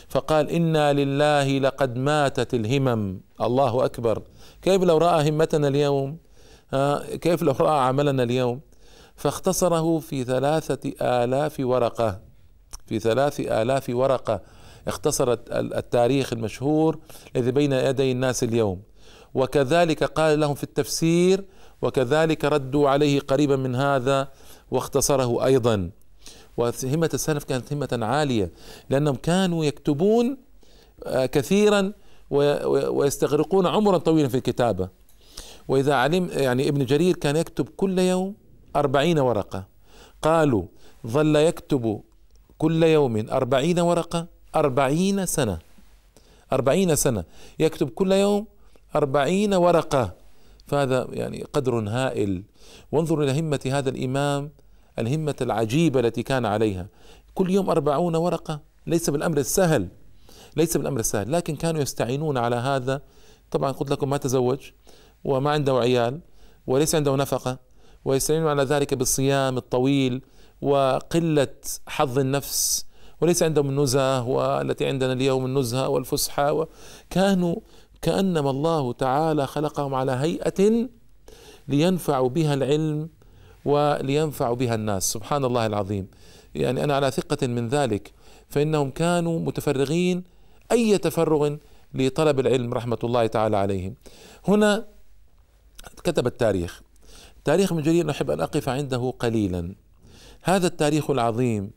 فقال 0.09 0.51
إنا 0.51 0.93
لله 0.93 1.59
لقد 1.59 1.97
ماتت 1.97 2.55
الهمم. 2.55 3.21
الله 3.41 3.85
أكبر. 3.85 4.23
كيف 4.63 4.83
لو 4.83 4.99
رأى 4.99 5.31
همتنا 5.31 5.69
اليوم؟ 5.69 6.17
كيف 7.21 7.43
لو 7.43 7.53
رأى 7.53 7.81
عملنا 7.81 8.23
اليوم؟ 8.23 8.61
فاختصره 9.23 9.99
في 9.99 10.25
ثلاثة 10.25 10.93
آلاف 11.01 11.61
ورقة 11.61 12.21
في 12.87 12.99
ثلاث 12.99 13.41
آلاف 13.41 13.91
ورقة. 13.91 14.41
اختصر 14.89 15.37
التاريخ 15.51 16.33
المشهور 16.33 16.99
الذي 17.37 17.51
بين 17.51 17.73
يدي 17.73 18.13
الناس 18.13 18.43
اليوم. 18.45 18.83
وكذلك 19.35 20.05
قال 20.05 20.41
لهم 20.41 20.55
في 20.55 20.63
التفسير 20.63 21.45
وكذلك 21.83 22.45
ردوا 22.45 22.89
عليه 22.89 23.21
قريبا 23.21 23.57
من 23.57 23.75
هذا 23.75 24.29
واختصره 24.71 25.45
أيضا. 25.45 25.91
وهمة 26.57 27.11
السلف 27.15 27.45
كانت 27.45 27.73
همة 27.73 27.99
عالية 28.03 28.51
لأنهم 28.91 29.15
كانوا 29.15 29.65
يكتبون 29.65 30.37
آه، 31.07 31.27
كثيرا 31.27 31.93
ويستغرقون 32.31 33.67
عمرا 33.67 33.99
طويلا 33.99 34.29
في 34.29 34.35
الكتابة. 34.35 34.89
وإذا 35.69 35.95
علم 35.95 36.31
يعني 36.33 36.69
ابن 36.69 36.85
جرير 36.85 37.17
كان 37.17 37.37
يكتب 37.37 37.69
كل 37.77 37.99
يوم 37.99 38.42
أربعين 38.77 39.19
ورقة. 39.19 39.65
قالوا 40.23 40.65
ظل 41.07 41.37
يكتب 41.37 42.01
كل 42.59 42.83
يوم 42.83 43.31
أربعين 43.31 43.81
ورقة 43.81 44.27
أربعين 44.55 45.27
سنة. 45.27 45.59
أربعين 46.53 46.97
سنة. 46.97 47.25
يكتب 47.59 47.89
كل 47.91 48.13
يوم 48.13 48.47
أربعين 48.97 49.55
ورقة. 49.55 50.15
فهذا 50.67 51.07
يعني 51.11 51.45
قدر 51.53 51.89
هائل. 51.89 52.43
وانظر 52.93 53.23
إلى 53.23 53.41
همة 53.41 53.61
هذا 53.67 53.91
الإمام 53.91 54.51
الهمة 54.99 55.35
العجيبة 55.41 56.01
التي 56.01 56.23
كان 56.23 56.47
عليها. 56.47 56.87
كل 57.35 57.51
يوم 57.51 57.71
أربعون 57.71 58.17
ورقة. 58.17 58.61
ليس 58.87 59.11
بالأمر 59.11 59.39
السهل. 59.39 59.89
ليس 60.57 60.77
بالأمر 60.77 61.01
السهل. 61.01 61.33
لكن 61.33 61.57
كانوا 61.57 61.81
يستعينون 61.81 62.39
على 62.39 62.57
هذا. 62.57 63.03
طبعا 63.51 63.73
قلت 63.73 63.91
لكم 63.91 64.11
ما 64.11 64.17
تزوج 64.17 64.71
وما 65.25 65.51
عنده 65.51 65.79
عيال 65.79 66.21
وليس 66.67 66.95
عنده 66.95 67.17
نفقة. 67.17 67.72
ويستعينون 68.05 68.49
على 68.49 68.63
ذلك 68.63 68.95
بالصيام 68.95 69.57
الطويل 69.57 70.23
وقلة 70.63 71.55
حظ 71.87 72.19
النفس 72.19 72.87
وليس 73.21 73.43
عندهم 73.43 73.69
النزهة 73.69 74.29
والتي 74.29 74.87
عندنا 74.87 75.13
اليوم 75.13 75.45
النزهة 75.47 75.89
والفسحة 75.89 76.69
كانوا 77.11 77.57
كأنما 78.03 78.51
الله 78.51 78.93
تعالى 78.93 79.47
خلقهم 79.47 79.95
على 79.95 80.13
هيئة 80.13 80.89
لينفعوا 81.69 82.29
بها 82.29 82.55
العلم 82.55 83.09
ولينفعوا 83.65 84.57
بها 84.57 84.75
الناس. 84.75 85.13
سبحان 85.13 85.45
الله 85.45 85.67
العظيم. 85.67 86.07
يعني 86.55 86.85
أنا 86.85 86.95
على 86.97 87.11
ثقة 87.11 87.47
من 87.47 87.69
ذلك 87.69 88.13
فإنهم 88.49 88.91
كانوا 88.91 89.41
متفرغين 89.41 90.25
أي 90.73 90.99
تفرغ 90.99 91.57
لطلب 91.95 92.41
العلم 92.41 92.75
رحمة 92.75 92.99
الله 93.05 93.27
تعالى 93.27 93.57
عليهم. 93.57 93.95
هنا 94.49 94.87
كتب 96.05 96.27
التاريخ. 96.27 96.83
تاريخ 97.45 97.73
ابن 97.73 97.83
جرير 97.83 98.07
نحب 98.07 98.31
أن 98.31 98.41
أقف 98.41 98.69
عنده 98.69 99.15
قليلا. 99.19 99.75
هذا 100.43 100.67
التاريخ 100.67 101.11
العظيم 101.11 101.71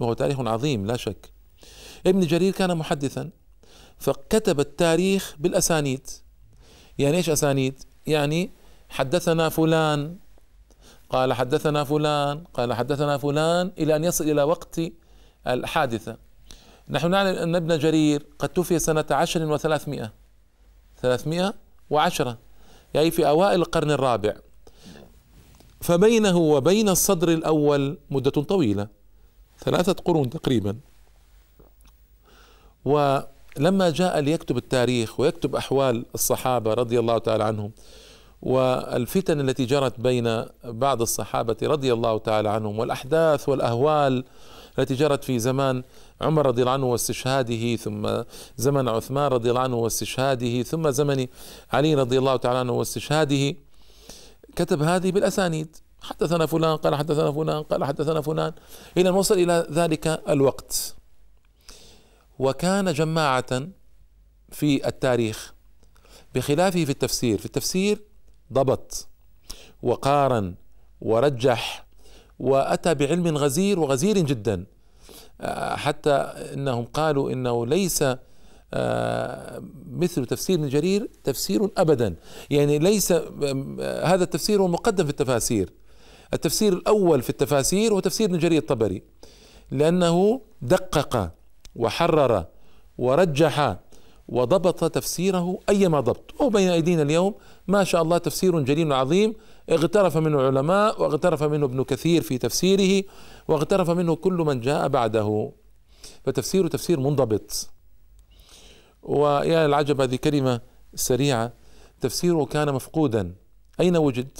وهو 0.00 0.12
تاريخ 0.12 0.40
عظيم 0.40 0.86
لا 0.86 0.96
شك. 0.96 1.32
ابن 2.06 2.20
جرير 2.20 2.52
كان 2.52 2.76
محدثا 2.76 3.30
فكتب 3.98 4.60
التاريخ 4.60 5.36
بالأسانيد. 5.38 6.06
يعني 6.98 7.16
إيش 7.16 7.30
أسانيد؟ 7.30 7.82
يعني 8.06 8.50
حدثنا 8.88 9.48
فلان 9.48 10.16
قال 11.10 11.32
حدثنا 11.32 11.84
فلان 11.84 12.44
قال 12.54 12.74
حدثنا 12.74 13.18
فلان 13.18 13.72
إلى 13.78 13.96
أن 13.96 14.04
يصل 14.04 14.24
إلى 14.24 14.42
وقت 14.42 14.80
الحادثة. 15.46 16.16
نحن 16.90 17.10
نعلم 17.10 17.38
أن 17.38 17.56
ابن 17.56 17.78
جرير 17.78 18.26
قد 18.38 18.48
توفي 18.48 18.78
سنة 18.78 19.04
عشر 19.10 19.52
وثلاثمائة. 19.52 20.12
ثلاثمائة 21.02 21.54
وعشرة. 21.90 22.38
يعني 22.94 23.10
في 23.10 23.28
أوائل 23.28 23.60
القرن 23.60 23.90
الرابع. 23.90 24.36
فبينه 25.80 26.36
وبين 26.36 26.88
الصدر 26.88 27.28
الأول 27.28 27.98
مدة 28.10 28.30
طويلة 28.30 28.88
ثلاثة 29.58 29.92
قرون 29.92 30.30
تقريبا. 30.30 30.76
ولما 32.84 33.90
جاء 33.90 34.20
ليكتب 34.20 34.56
التاريخ 34.56 35.20
ويكتب 35.20 35.56
أحوال 35.56 36.04
الصحابة 36.14 36.74
رضي 36.74 36.98
الله 36.98 37.18
تعالى 37.18 37.44
عنهم 37.44 37.70
والفتن 38.42 39.40
التي 39.40 39.64
جرت 39.64 40.00
بين 40.00 40.44
بعض 40.64 41.02
الصحابة 41.02 41.56
رضي 41.62 41.92
الله 41.92 42.18
تعالى 42.18 42.48
عنهم 42.48 42.78
والأحداث 42.78 43.48
والأهوال 43.48 44.24
التي 44.78 44.94
جرت 44.94 45.24
في 45.24 45.38
زمان 45.38 45.82
عمر 46.20 46.46
رضي 46.46 46.60
الله 46.60 46.72
عنه 46.72 46.86
واستشهاده 46.86 47.76
ثم 47.76 48.22
زمن 48.56 48.88
عثمان 48.88 49.30
رضي 49.32 49.50
الله 49.50 49.60
عنه 49.60 49.76
واستشهاده 49.76 50.62
ثم 50.62 50.90
زمن 50.90 51.26
علي 51.72 51.94
رضي 51.94 52.18
الله 52.18 52.36
تعالى 52.36 52.58
عنه 52.58 52.72
واستشهاده 52.72 53.54
كتب 54.56 54.82
هذه 54.82 55.10
بالأسانيد. 55.10 55.76
حدثنا 56.02 56.46
فلان 56.46 56.76
قال 56.76 56.94
حدثنا 56.94 57.32
فلان 57.32 57.62
قال 57.62 57.84
حدثنا 57.84 58.20
فلان. 58.20 58.52
إلى 58.96 59.08
أن 59.08 59.14
وصل 59.14 59.34
إلى 59.34 59.66
ذلك 59.70 60.22
الوقت. 60.28 60.96
وكان 62.38 62.92
جماعة 62.92 63.68
في 64.50 64.88
التاريخ 64.88 65.54
بخلافه 66.34 66.84
في 66.84 66.90
التفسير. 66.90 67.38
في 67.38 67.46
التفسير 67.46 68.00
ضبط 68.52 69.08
وقارن 69.82 70.54
ورجح 71.00 71.86
وأتى 72.38 72.94
بعلم 72.94 73.36
غزير 73.36 73.80
وغزير 73.80 74.18
جدا. 74.18 74.66
حتى 75.74 76.10
إنهم 76.54 76.84
قالوا 76.84 77.32
إنه 77.32 77.66
ليس 77.66 78.02
آه، 78.02 78.18
مثل 79.90 80.26
تفسير 80.26 80.58
ابن 80.58 80.68
جرير 80.68 81.10
تفسير 81.24 81.68
ابدا. 81.76 82.16
يعني 82.50 82.78
ليس 82.78 83.12
هذا 84.02 84.24
التفسير 84.24 84.62
هو 84.62 84.68
مقدم 84.68 85.04
في 85.04 85.10
التفاسير. 85.10 85.72
التفسير 86.34 86.72
الأول 86.72 87.22
في 87.22 87.30
التفاسير 87.30 87.92
هو 87.92 88.00
تفسير 88.00 88.28
ابن 88.28 88.38
جرير 88.38 88.62
الطبري 88.62 89.02
لأنه 89.70 90.40
دقق 90.62 91.30
وحرر 91.76 92.44
ورجح 92.98 93.76
وضبط 94.28 94.84
تفسيره 94.84 95.58
أيما 95.68 96.00
ضبط. 96.00 96.40
وهو 96.40 96.48
بين 96.48 96.68
أيدينا 96.68 97.02
اليوم 97.02 97.34
ما 97.68 97.84
شاء 97.84 98.02
الله 98.02 98.18
تفسير 98.18 98.60
جليل 98.60 98.92
عظيم. 98.92 99.34
اغترف 99.70 100.16
منه 100.16 100.40
العلماء 100.40 101.02
واغترف 101.02 101.42
منه 101.42 101.66
ابن 101.66 101.84
كثير 101.84 102.22
في 102.22 102.38
تفسيره 102.38 103.04
واغترف 103.48 103.90
منه 103.90 104.16
كل 104.16 104.32
من 104.32 104.60
جاء 104.60 104.88
بعده. 104.88 105.52
فتفسيره 106.24 106.68
تفسير 106.68 107.00
منضبط. 107.00 107.70
ويا 109.02 109.66
العجب 109.66 110.00
هذه 110.00 110.16
كلمة 110.16 110.60
سريعة. 110.94 111.52
تفسيره 112.00 112.44
كان 112.44 112.74
مفقودا. 112.74 113.34
أين 113.80 113.96
وجد؟ 113.96 114.38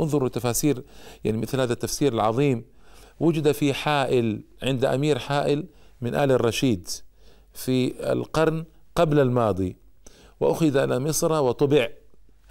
انظروا 0.00 0.28
تفاسير 0.28 0.82
يعني 1.24 1.38
مثل 1.38 1.60
هذا 1.60 1.72
التفسير 1.72 2.12
العظيم 2.12 2.64
وجد 3.20 3.52
في 3.52 3.74
حائل 3.74 4.44
عند 4.62 4.84
أمير 4.84 5.18
حائل 5.18 5.66
من 6.00 6.14
آل 6.14 6.32
الرشيد 6.32 6.88
في 7.52 8.12
القرن 8.12 8.64
قبل 8.94 9.18
الماضي. 9.18 9.76
وأخذ 10.40 10.76
إلى 10.76 10.98
مصر 10.98 11.32
وطبع. 11.32 11.88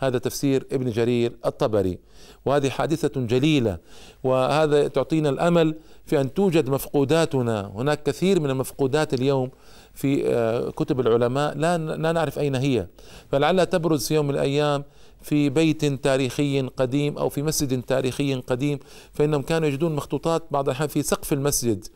هذا 0.01 0.17
تفسير 0.17 0.65
ابن 0.71 0.91
جرير 0.91 1.33
الطبري. 1.45 1.99
وهذه 2.45 2.69
حادثة 2.69 3.21
جليلة 3.21 3.77
وهذا 4.23 4.87
تعطينا 4.87 5.29
الأمل 5.29 5.75
في 6.05 6.21
أن 6.21 6.33
توجد 6.33 6.69
مفقوداتنا. 6.69 7.71
هناك 7.75 8.03
كثير 8.03 8.39
من 8.39 8.49
المفقودات 8.49 9.13
اليوم 9.13 9.51
في 9.93 10.27
آه، 10.27 10.69
كتب 10.69 10.99
العلماء. 10.99 11.57
لا 11.57 11.77
لا 11.77 12.11
نعرف 12.11 12.39
أين 12.39 12.55
هي. 12.55 12.87
فلعلها 13.31 13.63
تبرز 13.63 14.07
في 14.07 14.15
يوم 14.15 14.27
من 14.27 14.33
الأيام 14.33 14.83
في 15.21 15.49
بيت 15.49 15.85
تاريخي 15.85 16.61
قديم 16.61 17.17
أو 17.17 17.29
في 17.29 17.41
مسجد 17.41 17.81
تاريخي 17.81 18.35
قديم 18.35 18.79
فإنهم 19.13 19.41
كانوا 19.41 19.67
يجدون 19.67 19.95
مخطوطات 19.95 20.43
بعض 20.51 20.65
الأحيان 20.65 20.89
في 20.89 21.01
سقف 21.01 21.33
المسجد. 21.33 21.87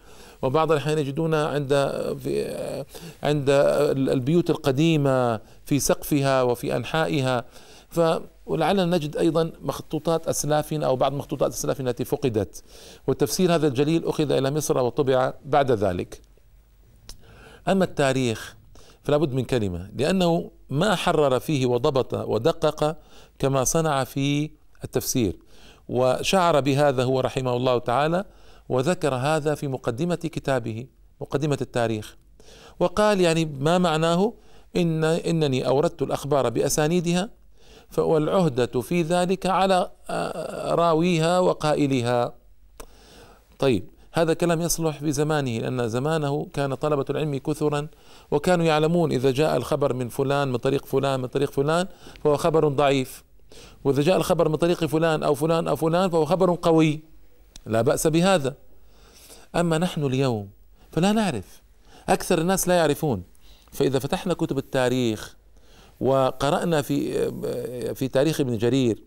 وبعض 0.42 0.72
الأحيان 0.72 0.98
يجدونها 1.00 1.48
عند 1.48 1.70
في 2.24 2.86
عند 3.24 3.46
البيوت 4.10 4.50
القديمة 4.50 5.40
في 5.66 5.80
سقفها 5.80 6.42
وفي 6.42 6.76
أنحائها. 6.76 7.46
ف 7.96 8.22
ولعلنا 8.46 8.86
نجد 8.86 9.18
أيضا 9.18 9.52
مخطوطات 9.62 10.28
أسلافنا 10.28 10.86
أو 10.86 10.96
بعض 10.96 11.14
مخطوطات 11.14 11.52
أسلافنا 11.52 11.90
التي 11.90 12.06
فقدت. 12.06 12.64
والتفسير 13.08 13.56
هذا 13.56 13.68
الجليل 13.68 14.06
أخذ 14.06 14.32
إلى 14.32 14.52
مصر 14.52 14.78
وطبع 14.78 15.34
بعد 15.46 15.72
ذلك. 15.72 16.22
أما 17.68 17.84
التاريخ 17.84 18.56
فلا 19.04 19.18
بد 19.18 19.34
من 19.34 19.44
كلمة 19.44 19.90
لأنه 19.96 20.52
ما 20.70 20.96
حرر 20.96 21.40
فيه 21.40 21.66
وضبط 21.66 22.14
ودقق 22.14 22.98
كما 23.40 23.64
صنع 23.64 24.04
في 24.04 24.52
التفسير. 24.84 25.40
وشعر 25.90 26.60
بهذا 26.60 27.04
هو 27.04 27.20
رحمه 27.20 27.56
الله 27.56 27.78
تعالى 27.78 28.26
وذكر 28.70 29.16
هذا 29.16 29.56
في 29.56 29.68
مقدمة 29.68 30.16
كتابه 30.16 30.88
مقدمة 31.22 31.58
التاريخ. 31.62 32.16
وقال 32.80 33.22
يعني 33.22 33.46
ما 33.46 33.78
معناه؟ 33.78 34.34
ان 34.76 35.04
إنني 35.04 35.68
أوردت 35.68 36.02
الأخبار 36.02 36.50
بأسانيدها 36.50 37.30
والعهدة 37.98 38.82
في 38.82 39.02
ذلك 39.02 39.46
على 39.46 39.92
آه، 40.10 40.76
راويها 40.76 41.40
وقائلها. 41.40 42.34
طيب 43.60 43.90
هذا 44.12 44.34
كلام 44.34 44.62
يصلح 44.62 45.00
في 45.00 45.12
زمانه 45.12 45.60
لأن 45.60 45.90
زمانه 45.90 46.48
كان 46.54 46.76
طلبة 46.76 47.06
العلم 47.10 47.38
كثرا 47.38 47.88
وكانوا 48.32 48.66
يعلمون 48.66 49.12
إذا 49.12 49.32
جاء 49.32 49.58
الخبر 49.58 49.94
من 49.94 50.10
فلان 50.10 50.48
من 50.48 50.58
طريق 50.58 50.86
فلان 50.86 51.20
من 51.20 51.28
طريق 51.28 51.52
فلان 51.52 51.88
فهو 52.24 52.38
خبر 52.38 52.68
ضعيف. 52.68 53.24
وإذا 53.84 54.02
جاء 54.02 54.18
الخبر 54.18 54.50
من 54.50 54.56
طريق 54.56 54.86
فلان 54.86 55.24
أو 55.24 55.36
فلان 55.36 55.68
أو 55.68 55.76
فلان 55.76 56.10
فهو 56.10 56.26
خبر 56.26 56.58
قوي. 56.62 57.00
لا 57.66 57.82
بأس 57.82 58.08
بهذا. 58.08 58.56
أما 59.56 59.78
نحن 59.78 60.04
اليوم 60.04 60.50
فلا 60.92 61.12
نعرف. 61.12 61.62
أكثر 62.10 62.42
الناس 62.42 62.68
لا 62.68 62.76
يعرفون. 62.76 63.24
فإذا 63.72 64.00
فتحنا 64.00 64.34
كتب 64.34 64.58
التاريخ 64.58 65.36
وقرأنا 66.00 66.82
في 66.82 67.96
في 67.96 68.08
تاريخ 68.08 68.42
ابن 68.42 68.58
جرير 68.58 69.04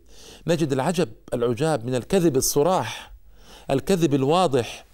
نجد 0.46 0.72
العجب 0.72 1.08
العجاب 1.34 1.86
من 1.86 1.94
الكذب 1.94 2.36
الصراح 2.36 3.12
الكذب 3.70 4.14
الواضح 4.14 4.84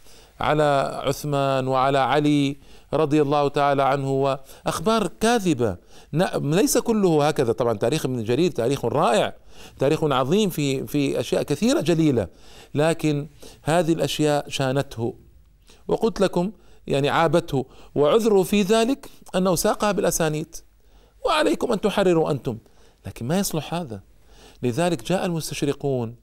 على 0.41 1.01
عثمان 1.05 1.69
وعلى 1.69 1.99
علي 1.99 2.57
رضي 2.93 3.23
الله 3.23 3.49
تعالى 3.49 3.83
عنه 3.83 4.11
وأخبار 4.11 5.07
كاذبة. 5.21 5.77
ليس 6.35 6.79
كله 6.79 7.29
هكذا. 7.29 7.53
طبعا 7.53 7.79
تاريخ 7.79 8.07
ابن 8.07 8.25
جرير 8.25 8.51
تاريخ 8.51 8.85
رائع 8.85 9.35
تاريخ 9.79 10.05
عظيم 10.05 10.51
في 10.51 10.87
في 10.87 11.21
أشياء 11.21 11.43
كثيرة 11.43 11.81
جليلة 11.81 12.29
لكن 12.75 13.29
هذه 13.63 13.93
الأشياء 13.93 14.49
شانته 14.49 15.15
وقلت 15.89 16.21
لكم 16.21 16.53
يعني 16.87 17.09
عابته 17.09 17.67
وعذره 17.95 18.43
في 18.43 18.63
ذلك 18.63 19.09
أنه 19.35 19.55
ساقها 19.55 19.93
بالأسانيد. 19.93 20.57
وعليكم 21.25 21.73
أن 21.73 21.81
تحرروا 21.81 22.31
أنتم. 22.31 22.59
لكن 23.07 23.27
ما 23.27 23.39
يصلح 23.39 23.75
هذا. 23.75 24.01
لذلك 24.63 25.05
جاء 25.05 25.27
المستشرقون 25.27 26.17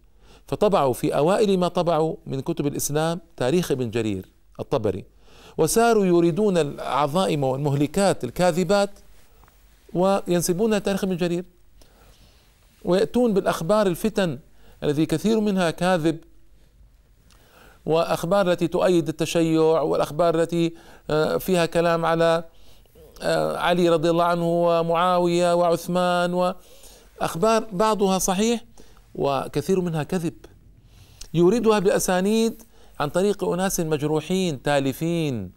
فطبعوا 0.47 0.93
في 0.93 1.15
أوائل 1.15 1.59
ما 1.59 1.67
طبعوا 1.67 2.15
من 2.27 2.39
كتب 2.41 2.67
الإسلام 2.67 3.19
تاريخ 3.37 3.71
ابن 3.71 3.91
جرير 3.91 4.25
الطبري. 4.59 5.05
وساروا 5.57 6.05
يريدون 6.05 6.57
العظائم 6.57 7.43
والمهلكات 7.43 8.23
الكاذبات 8.23 8.89
وينسبونها 9.93 10.79
تاريخ 10.79 11.03
ابن 11.03 11.17
جرير. 11.17 11.45
ويأتون 12.85 13.33
بالأخبار 13.33 13.87
الفتن 13.87 14.39
الذي 14.83 15.05
كثير 15.05 15.39
منها 15.39 15.71
كاذب 15.71 16.17
وأخبار 17.85 18.51
التي 18.51 18.67
تؤيد 18.67 19.07
التشيع 19.07 19.61
والأخبار 19.61 20.41
التي 20.41 20.73
آه، 21.09 21.37
فيها 21.37 21.65
كلام 21.65 22.05
على 22.05 22.43
علي 23.57 23.89
رضي 23.89 24.09
الله 24.09 24.23
عنه 24.23 24.45
ومعاوية 24.45 25.55
وعثمان 25.55 26.33
وأخبار 26.33 27.67
بعضها 27.71 28.19
صحيح 28.19 28.65
وكثير 29.15 29.81
منها 29.81 30.03
كذب. 30.03 30.33
يوردها 31.33 31.79
باسانيد 31.79 32.63
عن 32.99 33.09
طريق 33.09 33.43
أناس 33.43 33.79
مجروحين 33.79 34.61
تالفين. 34.61 35.51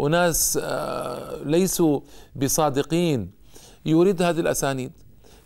أناس 0.00 0.58
آه، 0.62 1.42
ليسوا 1.44 2.00
بصادقين. 2.36 3.30
يورد 3.86 4.22
هذه 4.22 4.40
الأسانيد. 4.40 4.92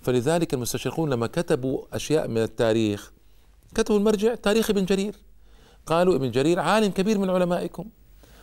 فلذلك 0.00 0.54
المستشرقون 0.54 1.10
لما 1.10 1.26
كتبوا 1.26 1.82
أشياء 1.92 2.28
من 2.28 2.38
التاريخ 2.38 3.12
كتبوا 3.74 3.98
المرجع 3.98 4.34
تاريخ 4.34 4.70
ابن 4.70 4.84
جرير. 4.84 5.14
قالوا 5.86 6.16
ابن 6.16 6.30
جرير 6.30 6.60
عالم 6.60 6.90
كبير 6.90 7.18
من 7.18 7.30
علمائكم 7.30 7.84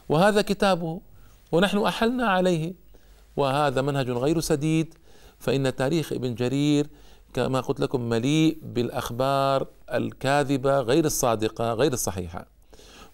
وهذا 0.09 0.41
كتابه 0.41 1.01
ونحن 1.51 1.77
أحلنا 1.77 2.27
عليه. 2.27 2.73
وهذا 3.37 3.81
منهج 3.81 4.09
غير 4.09 4.39
سديد 4.39 4.93
فإن 5.39 5.75
تاريخ 5.75 6.13
ابن 6.13 6.35
جرير 6.35 6.87
كما 7.33 7.59
قلت 7.59 7.79
لكم 7.79 8.09
مليء 8.09 8.57
بالأخبار 8.63 9.67
الكاذبة 9.93 10.79
غير 10.79 11.05
الصادقة 11.05 11.73
غير 11.73 11.93
الصحيحة. 11.93 12.47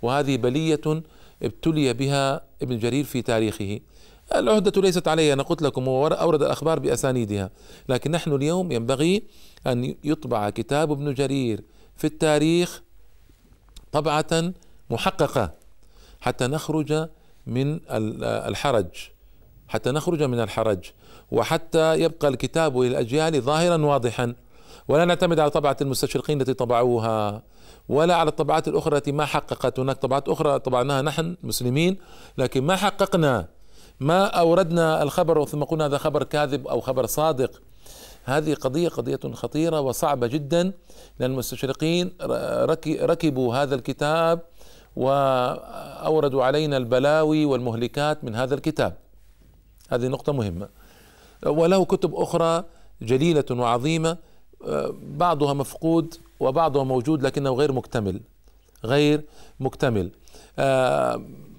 وهذه 0.01 0.37
بلية 0.37 1.03
ابتلي 1.43 1.93
بها 1.93 2.41
ابن 2.61 2.77
جرير 2.77 3.03
في 3.03 3.21
تاريخه. 3.21 3.79
العهدة 4.35 4.81
ليست 4.81 5.07
علي 5.07 5.33
أنا 5.33 5.43
قلت 5.43 5.61
لكم 5.61 5.87
أورد 5.89 6.41
الأخبار 6.41 6.79
بأسانيدها. 6.79 7.49
لكن 7.89 8.11
نحن 8.11 8.31
اليوم 8.31 8.71
ينبغي 8.71 9.23
أن 9.67 9.95
يطبع 10.03 10.49
كتاب 10.49 10.91
ابن 10.91 11.13
جرير 11.13 11.63
في 11.95 12.07
التاريخ 12.07 12.81
طبعة 13.91 14.53
محققة 14.89 15.53
حتى 16.19 16.47
نخرج 16.47 17.09
من 17.47 17.79
الحرج. 17.89 18.89
حتى 19.73 19.91
نخرج 19.91 20.23
من 20.23 20.39
الحرج. 20.39 20.79
وحتى 21.31 21.99
يبقى 21.99 22.27
الكتاب 22.27 22.77
للأجيال 22.77 23.41
ظاهرا 23.41 23.85
واضحا. 23.85 24.35
ولا 24.87 25.05
نعتمد 25.05 25.39
على 25.39 25.49
طبعة 25.49 25.77
المستشرقين 25.81 26.41
التي 26.41 26.53
طبعوها 26.53 27.41
ولا 27.89 28.15
على 28.15 28.29
الطبعات 28.29 28.67
الأخرى 28.67 28.97
التي 28.97 29.11
ما 29.11 29.25
حققت. 29.25 29.79
هناك 29.79 29.97
طبعات 29.97 30.29
أخرى 30.29 30.59
طبعناها 30.59 31.01
نحن 31.01 31.35
مسلمين 31.43 31.97
لكن 32.37 32.63
ما 32.63 32.75
حققنا. 32.75 33.47
ما 33.99 34.25
أوردنا 34.25 35.03
الخبر 35.03 35.45
ثم 35.45 35.63
قلنا 35.63 35.85
هذا 35.85 35.97
خبر 35.97 36.23
كاذب 36.23 36.67
أو 36.67 36.81
خبر 36.81 37.05
صادق. 37.05 37.61
هذه 38.23 38.53
قضية 38.53 38.89
قضية 38.89 39.19
خطيرة 39.33 39.79
وصعبة 39.81 40.27
جدا. 40.27 40.71
لأن 41.19 41.31
المستشرقين 41.31 42.11
ركبوا 43.01 43.55
هذا 43.55 43.75
الكتاب 43.75 44.39
وأوردوا 44.95 46.43
علينا 46.43 46.77
البلاوي 46.77 47.45
والمهلكات 47.45 48.23
من 48.23 48.35
هذا 48.35 48.55
الكتاب. 48.55 49.02
هذه 49.89 50.07
نقطة 50.07 50.33
مهمة. 50.33 50.69
وله 51.45 51.85
كتب 51.85 52.15
أخرى 52.15 52.63
جليلة 53.01 53.45
وعظيمة 53.51 54.17
بعضها 55.01 55.53
مفقود 55.53 56.15
وبعضها 56.39 56.83
موجود 56.83 57.23
لكنه 57.23 57.53
غير 57.53 57.71
مكتمل 57.71 58.21
غير 58.85 59.25
مكتمل. 59.59 60.11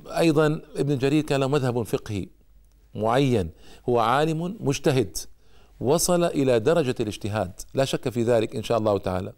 أيضا 0.09 0.61
ابن 0.77 0.99
جرير 0.99 1.23
كان 1.23 1.41
له 1.41 1.47
مذهب 1.47 1.83
فقهي 1.83 2.27
معين 2.95 3.51
هو 3.89 3.99
عالم 3.99 4.57
مجتهد 4.61 5.17
وصل 5.81 6.25
إلى 6.25 6.61
درجة 6.61 6.95
الاجتهاد 7.01 7.53
لا 7.75 7.85
شك 7.85 8.09
في 8.09 8.23
ذلك 8.23 8.57
إن 8.57 8.63
شاء 8.63 8.79
الله 8.79 8.99
تعالى. 8.99 9.33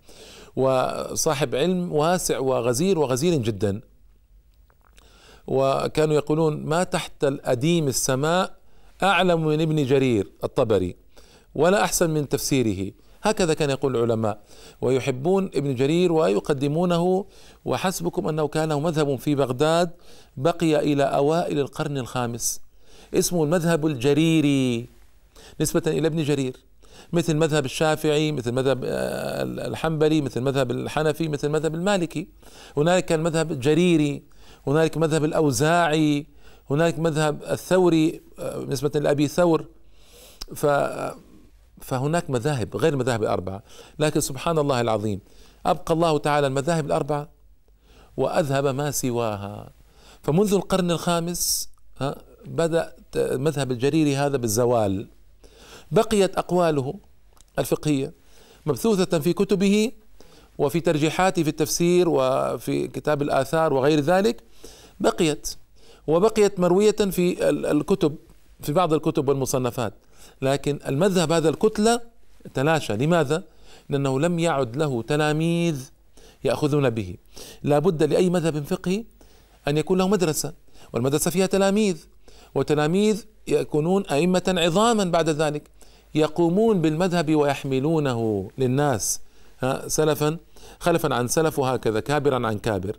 وصاحب 0.57 1.55
علم 1.55 1.93
واسع 1.93 2.39
وغزير 2.39 2.99
وغزير 2.99 3.35
جدا. 3.43 3.81
وكانوا 5.47 6.15
يقولون 6.15 6.65
ما 6.65 6.85
تحت 6.85 7.25
الأديم 7.25 7.89
السماء 7.89 8.57
أعلم 9.03 9.47
من 9.47 9.61
ابن 9.61 9.85
جرير 9.85 10.33
الطبري 10.45 10.97
ولا 11.55 11.85
أحسن 11.85 12.11
من 12.11 12.29
تفسيره. 12.29 12.93
هكذا 13.23 13.55
كان 13.55 13.71
يقول 13.71 13.97
العلماء. 13.97 14.39
ويحبون 14.81 15.51
ابن 15.55 15.75
جرير 15.75 16.13
ويقدمونه 16.13 17.25
وحسبكم 17.65 18.29
أنه 18.29 18.49
كان 18.49 18.83
مذهب 18.83 19.17
في 19.17 19.35
بغداد 19.35 19.91
بقي 20.37 20.77
إلى 20.79 21.03
أوائل 21.03 21.59
القرن 21.59 21.99
الخامس. 21.99 22.61
اسمه 23.15 23.45
المذهب 23.45 23.87
الجريري. 23.87 24.87
نسبة 25.61 25.83
إلى 25.87 26.07
ابن 26.07 26.23
جرير. 26.23 26.57
مثل 27.13 27.37
مذهب 27.37 27.65
الشافعي 27.65 28.33
مثل 28.33 28.53
مذهب 28.53 28.85
آه، 28.85 29.43
الحنبلي 29.43 30.21
مثل 30.21 30.41
مذهب 30.41 30.71
الحنفي 30.71 31.29
مثل 31.29 31.49
مذهب 31.49 31.75
المالكي. 31.75 32.29
هنالك 32.77 33.13
المذهب 33.13 33.53
الجريري 33.53 34.23
هنالك 34.67 34.97
مذهب 34.97 35.25
الأوزاعي 35.25 36.27
هنالك 36.71 36.99
مذهب 36.99 37.43
الثوري 37.43 38.21
آه، 38.39 38.59
نسبة 38.59 39.01
لأبي 39.01 39.29
ثور 39.29 39.65
ف 40.55 40.67
فهناك 41.81 42.31
مذاهب 42.31 42.77
غير 42.77 42.93
المذاهب 42.93 43.23
الأربعة. 43.23 43.63
لكن 43.99 44.21
سبحان 44.21 44.59
الله 44.59 44.81
العظيم 44.81 45.21
أبقى 45.67 45.95
الله 45.95 46.19
تعالى 46.19 46.47
المذاهب 46.47 46.87
الأربعة 46.87 47.29
وأذهب 48.17 48.67
ما 48.67 48.91
سواها. 48.91 49.71
فمنذ 50.23 50.55
القرن 50.55 50.91
الخامس 50.91 51.69
بدأ 52.47 52.93
مذهب 53.17 53.71
الجريري 53.71 54.17
هذا 54.17 54.37
بالزوال. 54.37 55.09
بقيت 55.93 56.39
أقواله 56.39 56.95
الفقهية 57.59 58.13
مبثوثة 58.67 59.19
في 59.19 59.33
كتبه 59.33 59.93
وفي 60.59 60.81
ترجيحاته 60.81 61.43
في 61.43 61.49
التفسير 61.49 62.09
وفي 62.09 62.89
كتاب 62.89 63.23
الآثار 63.23 63.73
وغير 63.73 64.01
ذلك. 64.01 64.43
بقيت 65.01 65.55
وبقيت 66.07 66.61
مروية 66.61 66.91
في 66.91 67.51
الكتب 67.51 68.17
في 68.63 68.73
بعض 68.73 68.93
الكتب 68.93 69.29
والمصنفات. 69.29 69.95
لكن 70.43 70.79
المذهب 70.89 71.33
هذا 71.33 71.49
الكتلة 71.49 72.01
تلاشى. 72.55 72.97
لماذا؟ 72.97 73.43
لأنه 73.89 74.21
لم 74.21 74.39
يعد 74.39 74.77
له 74.77 75.03
تلاميذ 75.03 75.91
يأخذون 76.45 76.91
به. 76.91 77.17
لا 77.63 77.79
بد 77.79 78.03
لأي 78.03 78.31
مذهب 78.31 78.65
فقهي 78.65 79.05
أن 79.69 79.77
يكون 79.77 79.99
له 79.99 80.09
مدرسة 80.09 80.53
والمدرسة 80.93 81.31
فيها 81.31 81.47
تلاميذ 81.47 82.05
وتلاميذ 82.55 83.25
يكونون 83.49 84.07
أئمة 84.07 84.43
عظاما 84.49 85.05
بعد 85.05 85.29
ذلك 85.29 85.71
يقومون 86.15 86.81
بالمذهب 86.81 87.35
ويحملونه 87.35 88.51
للناس. 88.59 89.21
سلفا 89.87 90.37
خلفا 90.81 91.15
عن 91.15 91.29
سلف 91.29 91.59
وهكذا 91.59 92.01
كابرا 92.01 92.47
عن 92.47 92.59
كابر. 92.59 92.97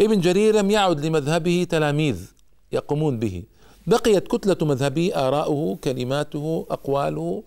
ابن 0.00 0.20
جرير 0.20 0.54
لم 0.54 0.70
يعد 0.70 1.06
لمذهبه 1.06 1.66
تلاميذ. 1.70 2.33
يقومون 2.74 3.18
به. 3.18 3.42
بقيت 3.86 4.28
كتلة 4.28 4.66
مذهبه 4.66 5.12
آراؤه 5.14 5.76
كلماته 5.84 6.66
أقواله 6.70 7.42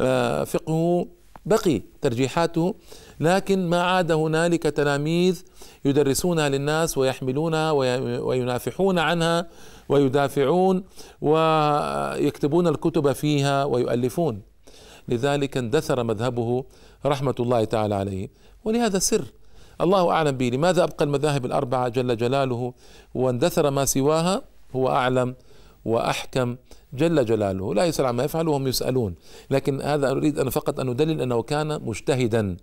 آه، 0.00 0.44
فقهه 0.44 1.06
بقي 1.46 1.82
ترجيحاته. 2.00 2.74
لكن 3.20 3.66
ما 3.66 3.82
عاد 3.82 4.12
هنالك 4.12 4.62
تلاميذ 4.62 5.42
يدرسونها 5.84 6.48
للناس 6.48 6.98
ويحملونها 6.98 7.70
وينافحون 8.20 8.98
عنها 8.98 9.46
ويدافعون 9.88 10.84
ويكتبون 11.20 12.66
الكتب 12.66 13.12
فيها 13.12 13.64
ويؤلفون. 13.64 14.42
لذلك 15.08 15.56
اندثر 15.56 16.02
مذهبه 16.02 16.64
رحمة 17.06 17.34
الله 17.40 17.64
تعالى 17.64 17.94
عليه. 17.94 18.28
ولهذا 18.64 18.98
سر. 18.98 19.24
الله 19.80 20.10
أعلم 20.10 20.36
به 20.36 20.48
لماذا 20.48 20.84
أبقى 20.84 21.04
المذاهب 21.04 21.44
الأربعة 21.46 21.88
جل 21.88 22.16
جلاله 22.16 22.72
واندثر 23.14 23.70
ما 23.70 23.84
سواها؟ 23.84 24.42
هو 24.76 24.88
أعلم 24.88 25.34
وأحكم 25.84 26.56
جل 26.92 27.24
جلاله. 27.24 27.74
لا 27.74 27.84
يسأل 27.84 28.06
عما 28.06 28.24
يفعل 28.24 28.48
وهم 28.48 28.66
يسألون. 28.66 29.14
لكن 29.50 29.82
هذا 29.82 30.10
أريد 30.10 30.38
أن 30.38 30.50
فقط 30.50 30.80
أن 30.80 30.88
أدلل 30.88 31.20
أنه 31.20 31.42
كان 31.42 31.82
مجتهدا. 31.84 32.56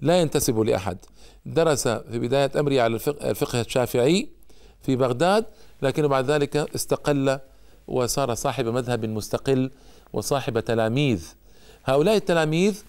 لا 0.00 0.20
ينتسب 0.20 0.58
لأحد. 0.58 0.98
درس 1.46 1.88
في 1.88 2.18
بداية 2.18 2.50
أمره 2.60 2.80
على 2.80 2.94
الفقه 3.06 3.60
الشافعي 3.60 4.28
في 4.82 4.96
بغداد 4.96 5.44
لكن 5.82 6.08
بعد 6.08 6.30
ذلك 6.30 6.56
استقل 6.56 7.38
وصار 7.88 8.34
صاحب 8.34 8.66
مذهب 8.66 9.04
مستقل 9.04 9.70
وصاحب 10.12 10.60
تلاميذ. 10.60 11.32
هؤلاء 11.84 12.16
التلاميذ 12.16 12.82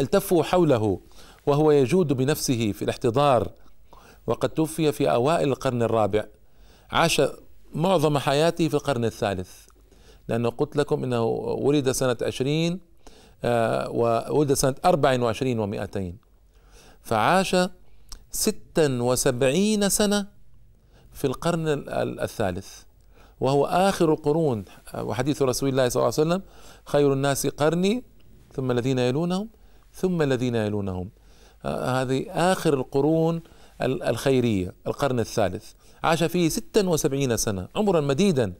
التفوا 0.00 0.42
حوله 0.42 1.00
وهو 1.46 1.70
يجود 1.70 2.12
بنفسه 2.12 2.72
في 2.72 2.82
الاحتضار 2.82 3.48
وقد 4.26 4.48
توفي 4.48 4.92
في 4.92 5.10
أوائل 5.10 5.48
القرن 5.48 5.82
الرابع. 5.82 6.24
عاش 6.90 7.22
معظم 7.74 8.18
حياته 8.18 8.68
في 8.68 8.74
القرن 8.74 9.04
الثالث. 9.04 9.50
لأنه 10.28 10.50
قلت 10.50 10.76
لكم 10.76 11.04
أنه 11.04 11.24
ولد 11.24 11.90
سنة 11.90 12.16
عشرين 12.22 12.80
آه، 13.44 13.90
وولد 13.90 14.52
سنة 14.52 14.74
أربع 14.84 15.22
وعشرين 15.22 15.58
ومائتين 15.58 16.18
فعاش 17.02 17.56
ستا 18.30 19.02
وسبعين 19.02 19.88
سنة 19.88 20.26
في 21.12 21.26
القرن 21.26 21.84
الثالث. 22.20 22.68
وهو 23.40 23.66
آخر 23.66 24.12
القرون 24.12 24.64
وحديث 24.98 25.42
رسول 25.42 25.68
الله 25.68 25.88
صلى 25.88 26.00
الله 26.00 26.14
عليه 26.18 26.28
وسلم 26.28 26.42
خير 26.84 27.12
الناس 27.12 27.46
قرني 27.46 28.04
ثم 28.52 28.70
الذين 28.70 28.98
يلونهم 28.98 29.48
ثم 29.94 30.22
الذين 30.22 30.54
يلونهم. 30.54 31.10
هذه 31.64 32.26
آخر 32.28 32.74
القرون 32.74 33.42
الخيرية 33.82 34.74
القرن 34.86 35.20
الثالث. 35.20 35.72
عاش 36.02 36.24
فيه 36.24 36.48
ستا 36.48 36.88
وسبعين 36.88 37.36
سنة 37.36 37.68
عمرا 37.76 38.00
مديدا. 38.00 38.52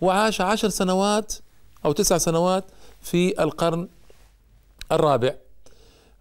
وعاش 0.00 0.40
عشر 0.40 0.68
سنوات 0.68 1.34
أو 1.84 1.92
تسع 1.92 2.18
سنوات 2.18 2.64
في 3.00 3.42
القرن 3.42 3.88
الرابع. 4.92 5.34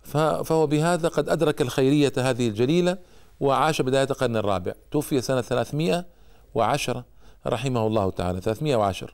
فهو 0.03 0.67
بهذا 0.67 1.07
قد 1.07 1.29
أدرك 1.29 1.61
الخيرية 1.61 2.13
هذه 2.17 2.47
الجليلة 2.47 2.97
وعاش 3.39 3.81
بداية 3.81 4.07
القرن 4.09 4.37
الرابع. 4.37 4.73
توفي 4.91 5.21
سنة 5.21 5.41
310 5.41 7.03
رحمه 7.47 7.87
الله 7.87 8.09
تعالى. 8.11 8.41
310 8.41 9.13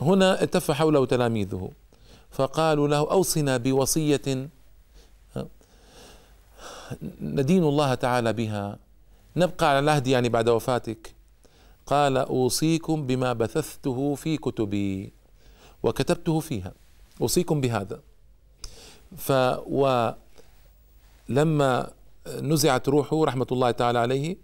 هنا 0.00 0.42
التف 0.42 0.70
حوله 0.70 1.06
تلاميذه. 1.06 1.70
فقالوا 2.30 2.88
له 2.88 3.10
أوصنا 3.10 3.56
بوصية 3.56 4.48
ندين 7.20 7.64
الله 7.64 7.94
تعالى 7.94 8.32
بها. 8.32 8.78
نبقى 9.36 9.70
على 9.70 9.78
العهد 9.78 10.06
يعني 10.06 10.28
بعد 10.28 10.48
وفاتك. 10.48 11.14
قال 11.86 12.16
أوصيكم 12.16 13.06
بما 13.06 13.32
بثثته 13.32 14.14
في 14.14 14.36
كتبي 14.36 15.12
وكتبته 15.82 16.40
فيها. 16.40 16.72
أوصيكم 17.20 17.60
بهذا. 17.60 18.00
ف 19.16 19.32
ولما 21.28 21.90
نزعت 22.42 22.88
روحه 22.88 23.24
رحمة 23.24 23.46
الله 23.52 23.70
تعالى 23.70 23.98
عليه 23.98 24.36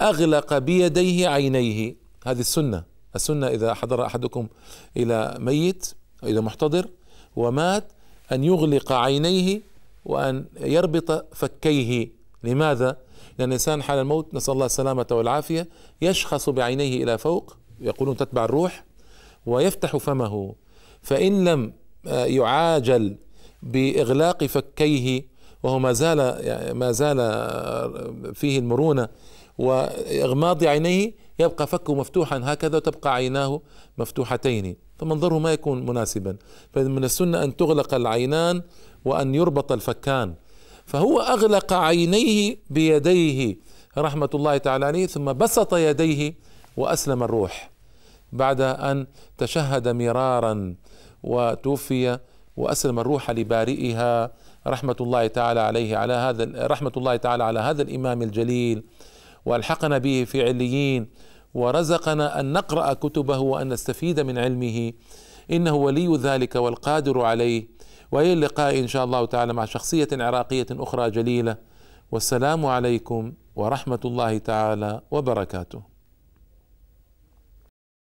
أغلق 0.00 0.58
بيديه 0.58 1.28
عينيه. 1.28 1.94
هذه 2.26 2.40
السنة. 2.40 2.84
السنة 3.16 3.46
إذا 3.46 3.74
حضر 3.74 4.06
أحدكم 4.06 4.48
إلى 4.96 5.36
ميت 5.38 5.94
أو 6.22 6.28
إلى 6.28 6.40
محتضر 6.40 6.88
ومات 7.36 7.84
أن 8.32 8.44
يغلق 8.44 8.92
عينيه 8.92 9.60
وأن 10.04 10.44
يربط 10.60 11.34
فكيه. 11.34 12.08
لماذا؟ 12.44 12.96
لأن 13.38 13.48
الإنسان 13.48 13.82
حال 13.82 13.98
الموت 13.98 14.34
نسأل 14.34 14.54
الله 14.54 14.66
السلامة 14.66 15.06
والعافية 15.10 15.68
يشخص 16.02 16.48
بعينيه 16.48 17.04
إلى 17.04 17.18
فوق 17.18 17.56
يقولون 17.80 18.16
تتبع 18.16 18.44
الروح 18.44 18.84
ويفتح 19.46 19.96
فمه. 19.96 20.54
فإن 21.02 21.44
لم 21.48 21.72
آه، 22.06 22.24
يعاجل 22.24 23.16
بإغلاق 23.62 24.44
فكيه 24.44 25.26
وهو 25.62 25.78
ما 25.78 25.92
زال 25.92 26.18
يعني 26.18 26.74
ما 26.74 26.92
زال 26.92 27.20
آه، 27.20 28.12
فيه 28.34 28.58
المرونة 28.58 29.08
وإغماض 29.58 30.64
عينيه 30.64 31.14
يبقى 31.38 31.66
فكه 31.66 31.94
مفتوحا 31.94 32.40
هكذا 32.44 32.76
وتبقى 32.76 33.14
عيناه 33.14 33.60
مفتوحتين. 33.98 34.76
فمنظره 34.98 35.38
ما 35.38 35.52
يكون 35.52 35.86
مناسبا. 35.86 36.36
فمن 36.72 37.04
السنة 37.04 37.44
أن 37.44 37.56
تغلق 37.56 37.94
العينان 37.94 38.62
وأن 39.04 39.34
يربط 39.34 39.72
الفكان. 39.72 40.34
فهو 40.92 41.20
أغلق 41.20 41.72
عينيه 41.72 42.56
بيديه 42.70 43.56
رحمة 43.98 44.28
الله 44.34 44.56
تعالى 44.56 44.84
عليه 44.86 45.06
ثم 45.06 45.32
بسط 45.32 45.74
يديه 45.74 46.34
وأسلم 46.76 47.22
الروح 47.22 47.70
بعد 48.32 48.60
أن 48.60 49.06
تشهد 49.38 49.88
مرارا 49.88 50.74
وتوفي 51.22 52.18
وأسلم 52.56 52.98
الروح 52.98 53.30
لبارئها 53.30 54.30
رحمة 54.66 54.96
الله 55.00 55.26
تعالى 55.26 55.60
عليه 55.60 55.96
على 55.96 56.12
هذا 56.12 56.66
رحمة 56.66 56.92
الله 56.96 57.16
تعالى 57.16 57.44
على 57.44 57.60
هذا 57.60 57.82
الإمام 57.82 58.22
الجليل. 58.22 58.84
وألحقنا 59.46 59.98
به 59.98 60.24
في 60.28 60.48
عليين 60.48 61.08
ورزقنا 61.54 62.40
أن 62.40 62.52
نقرأ 62.52 62.92
كتبه 62.92 63.38
وأن 63.38 63.68
نستفيد 63.68 64.20
من 64.20 64.38
علمه. 64.38 64.92
إنه 65.50 65.74
ولي 65.74 66.16
ذلك 66.16 66.54
والقادر 66.54 67.20
عليه. 67.20 67.68
وإلى 68.12 68.32
اللقاء 68.32 68.78
إن 68.78 68.86
شاء 68.86 69.04
الله 69.04 69.24
تعالى 69.26 69.52
مع 69.52 69.64
شخصية 69.64 70.08
عراقية 70.12 70.66
أخرى 70.70 71.10
جليلة. 71.10 71.56
والسلام 72.12 72.66
عليكم 72.66 73.32
ورحمة 73.56 74.00
الله 74.04 74.38
تعالى 74.38 75.00
وبركاته. 75.10 75.91